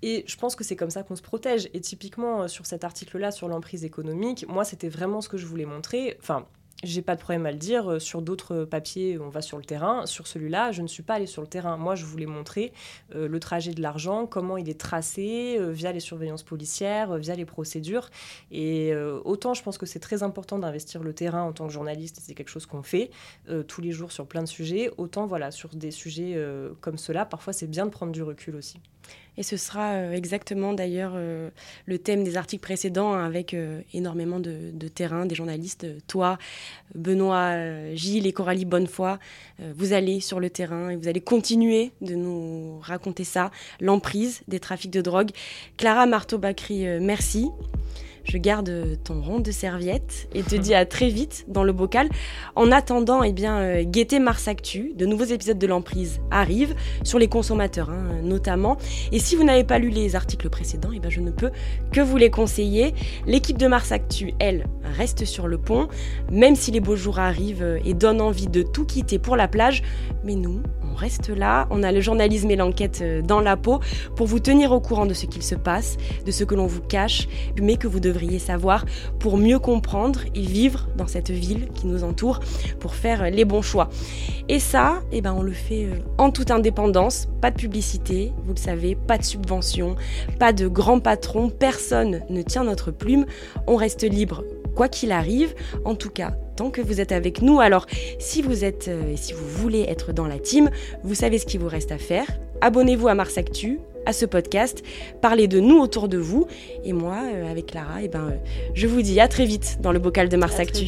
Et 0.02 0.24
je 0.28 0.36
pense 0.38 0.56
que 0.56 0.64
c'est 0.64 0.76
comme 0.76 0.92
ça 0.92 1.04
qu'on 1.04 1.16
se 1.16 1.22
protège. 1.22 1.70
Et 1.74 1.82
typiquement, 1.82 2.48
sur 2.48 2.66
cet 2.66 2.84
article-là, 2.84 3.32
sur 3.32 3.48
l'emprise 3.48 3.84
économique, 3.84 4.46
moi, 4.48 4.64
c'était 4.64 4.90
vraiment 4.90 5.22
ce 5.22 5.30
que 5.30 5.38
je 5.38 5.46
voulais 5.46 5.66
montrer. 5.66 6.18
Enfin, 6.20 6.46
j'ai 6.84 7.02
pas 7.02 7.16
de 7.16 7.22
problème 7.22 7.46
à 7.46 7.52
le 7.52 7.58
dire. 7.58 7.90
Euh, 7.90 8.00
sur 8.00 8.22
d'autres 8.22 8.66
papiers, 8.66 9.18
on 9.20 9.30
va 9.30 9.42
sur 9.42 9.58
le 9.58 9.64
terrain. 9.64 10.06
Sur 10.06 10.28
celui-là, 10.28 10.72
je 10.72 10.82
ne 10.82 10.88
suis 10.88 11.04
pas 11.04 11.16
allée 11.16 11.26
sur 11.26 11.42
le 11.42 11.48
terrain. 11.48 11.78
Moi, 11.78 11.96
je 11.96 12.06
voulais 12.06 12.26
montrer 12.26 12.74
euh, 13.16 13.28
le 13.28 13.40
trajet 13.40 13.74
de 13.74 13.82
l'argent, 13.82 14.28
comment 14.28 14.58
il 14.58 14.70
est 14.70 14.80
tracé 14.80 15.58
euh, 15.58 15.72
via 15.72 15.92
les 15.92 16.00
surveillances 16.00 16.44
policières, 16.44 17.18
via 17.18 17.36
les 17.36 17.46
procédures. 17.46 18.10
Et 18.52 18.94
autant, 19.24 19.54
je 19.54 19.64
pense 19.64 19.78
que 19.78 19.86
c'est 19.86 20.00
très 20.00 20.24
important 20.24 20.60
d'investir 20.60 21.04
le 21.04 21.14
terrain 21.14 21.44
en 21.44 21.54
tant 21.54 21.68
que 21.68 21.74
journaliste. 21.74 22.20
C'est 22.22 22.34
quelque 22.34 22.50
chose 22.50 22.66
qu'on 22.66 22.84
fait 22.84 23.10
tous 23.68 23.82
les 23.82 23.92
jours 23.92 24.12
sur 24.12 24.28
plein 24.28 24.42
de 24.42 24.48
sujets. 24.48 24.90
Autant, 24.98 25.26
voilà, 25.26 25.52
sur 25.52 25.70
des 25.70 25.92
sujets 25.92 26.38
comme 26.82 26.98
cela, 26.98 27.26
parfois, 27.26 27.54
c'est 27.54 27.68
bien 27.68 27.86
de 27.86 27.92
prendre 27.92 28.12
du 28.12 28.24
recul 28.24 28.56
aussi. 28.56 28.80
Et 29.38 29.44
ce 29.44 29.58
sera 29.58 29.94
euh, 29.94 30.14
exactement 30.14 30.74
d'ailleurs 30.74 31.14
euh, 31.16 31.50
le 31.86 32.00
thème 32.00 32.24
des 32.24 32.38
articles 32.38 32.62
précédents 32.62 33.14
avec 33.14 33.54
euh, 33.54 33.82
énormément 33.94 34.40
de, 34.40 34.88
terrain, 34.88 35.26
des 35.26 35.36
journalistes. 35.36 35.86
Toi, 36.08 36.38
Benoît, 36.94 37.94
Gilles 37.96 38.28
et 38.28 38.32
Coralie 38.32 38.66
Bonnefoy, 38.66 39.18
vous 39.60 39.94
allez 39.94 40.20
sur 40.20 40.40
le 40.40 40.50
terrain 40.50 40.90
et 40.90 40.96
vous 40.96 41.08
allez 41.08 41.22
continuer 41.22 41.92
de 42.02 42.16
nous 42.16 42.80
raconter 42.82 43.24
ça, 43.24 43.52
l'emprise 43.82 44.42
des 44.48 44.60
trafics 44.60 44.92
de 44.92 45.02
drogue. 45.02 45.32
Clara 45.78 46.06
Marteau-Bacry, 46.06 47.00
merci. 47.02 47.50
Je 48.26 48.38
garde 48.38 48.98
ton 49.04 49.22
rond 49.22 49.40
de 49.40 49.52
serviette 49.52 50.28
et 50.34 50.44
te 50.44 50.56
dis 50.56 50.74
à 50.74 50.86
très 50.86 51.10
vite 51.10 51.46
dans 51.48 51.64
le 51.64 51.74
bocal. 51.74 52.10
En 52.56 52.72
attendant, 52.72 53.24
eh 53.24 53.32
bien, 53.32 53.60
euh, 53.60 53.84
guettez 53.84 54.20
Mars 54.20 54.48
Actu. 54.48 54.94
De 54.96 55.06
nouveaux 55.06 55.26
épisodes 55.26 55.58
de 55.58 55.68
l'emprise 55.68 56.20
arrivent 56.32 56.76
sur 57.04 57.20
les 57.20 57.28
consommateurs, 57.28 57.90
hein, 57.90 58.22
notamment. 58.24 58.78
Et 59.12 59.20
si 59.20 59.36
vous 59.36 59.44
n'avez 59.44 59.64
pas 59.64 59.80
lu 59.80 59.90
les 59.90 60.16
articles 60.16 60.50
précédents, 60.50 60.90
eh 60.94 61.00
bien, 61.00 61.10
je 61.10 61.22
ne 61.22 61.32
peux 61.32 61.52
que 61.92 62.02
vous 62.02 62.18
les 62.18 62.30
conseiller. 62.30 62.94
L'équipe 63.28 63.58
de 63.58 63.68
Mars 63.68 63.92
Actu, 63.92 64.34
elle, 64.40 64.66
reste 64.98 65.26
sur 65.26 65.48
le 65.48 65.58
pont, 65.58 65.88
même 66.32 66.56
si 66.56 66.72
les 66.72 66.80
beaux 66.80 66.96
jours 66.96 67.20
arrivent 67.20 67.80
et 67.86 67.94
donnent 67.94 68.22
envie 68.22 68.48
de 68.48 68.64
tout 68.64 68.86
quitter 68.86 69.20
pour 69.20 69.36
la 69.36 69.48
plage. 69.48 69.84
Mais 70.24 70.36
nous, 70.36 70.62
on 70.92 70.96
reste 70.96 71.30
là. 71.30 71.68
On 71.70 71.84
a 71.84 71.92
le 71.92 72.02
journalisme 72.02 72.50
et 72.52 72.56
l'enquête 72.56 73.00
euh, 73.02 73.22
dans 73.22 73.42
la 73.42 73.58
peau 73.58 73.80
pour 74.16 74.28
vous 74.28 74.40
tenir 74.40 74.72
au 74.72 74.80
courant 74.80 75.06
de 75.06 75.14
ce 75.14 75.26
qu'il 75.26 75.44
se 75.44 75.56
passe, 75.56 75.98
de 76.26 76.32
ce 76.32 76.44
que 76.44 76.56
l'on 76.56 76.68
vous 76.68 76.82
cache, 76.82 77.28
mais 77.62 77.78
que 77.78 77.88
vous 77.88 78.00
devriez 78.16 78.40
savoir 78.40 78.86
pour 79.20 79.38
mieux 79.38 79.60
comprendre 79.60 80.22
et 80.34 80.42
vivre 80.42 80.88
dans 80.98 81.08
cette 81.08 81.32
ville 81.32 81.68
qui 81.76 81.88
nous 81.88 82.04
entoure, 82.04 82.40
pour 82.80 82.96
faire 82.96 83.30
les 83.30 83.46
bons 83.46 83.62
choix. 83.62 83.90
Et 84.48 84.60
ça, 84.60 85.02
eh 85.12 85.22
ben, 85.22 85.34
on 85.38 85.44
le 85.44 85.52
fait 85.52 85.86
euh, 85.86 85.96
en 86.18 86.32
toute 86.32 86.52
indépendance, 86.52 87.28
pas 87.42 87.52
de 87.52 87.58
publicité, 87.58 88.32
vous 88.46 88.54
le 88.54 88.60
savez, 88.60 88.96
pas 88.96 89.18
de 89.18 89.24
subvention, 89.24 89.96
pas 90.40 90.54
de 90.54 90.68
grands 90.68 91.00
patrons, 91.00 91.50
personne 91.50 92.22
ne 92.30 92.42
tient 92.42 92.64
notre 92.64 92.92
plume, 92.92 93.26
on 93.68 93.76
reste 93.76 94.04
libre 94.04 94.44
quoi 94.76 94.88
qu'il 94.90 95.12
arrive. 95.12 95.56
En 95.86 95.96
tout 95.96 96.10
cas, 96.10 96.32
tant 96.56 96.70
que 96.70 96.82
vous 96.82 97.00
êtes 97.00 97.12
avec 97.12 97.42
nous. 97.42 97.60
Alors, 97.62 97.86
si 98.20 98.42
vous 98.42 98.64
êtes, 98.64 98.90
euh, 98.90 99.14
si 99.16 99.34
vous 99.34 99.48
voulez 99.48 99.86
être 99.88 100.14
dans 100.14 100.28
la 100.28 100.38
team, 100.38 100.70
vous 101.04 101.16
savez 101.16 101.40
ce 101.40 101.46
qu'il 101.46 101.62
vous 101.62 101.70
reste 101.70 101.92
à 101.92 101.98
faire. 101.98 102.28
Abonnez-vous 102.62 103.08
à 103.08 103.16
Mars 103.16 103.38
Actu, 103.38 103.80
à 104.06 104.14
ce 104.14 104.26
podcast, 104.26 104.84
parlez 105.22 105.48
de 105.48 105.60
nous 105.60 105.80
autour 105.80 106.08
de 106.08 106.18
vous. 106.18 106.48
Et 106.84 106.94
moi, 106.94 107.18
euh, 107.24 107.52
avec 107.52 107.68
Clara, 107.68 108.02
eh 108.02 108.08
ben, 108.08 108.30
euh, 108.32 108.38
je 108.74 108.88
vous 108.88 109.02
dis 109.02 109.20
à 109.20 109.28
très 109.28 109.46
vite 109.46 109.78
dans 109.82 109.92
le 109.92 110.00
bocal 110.00 110.30
de 110.30 110.38
Mars 110.38 110.60
Actu. 110.60 110.86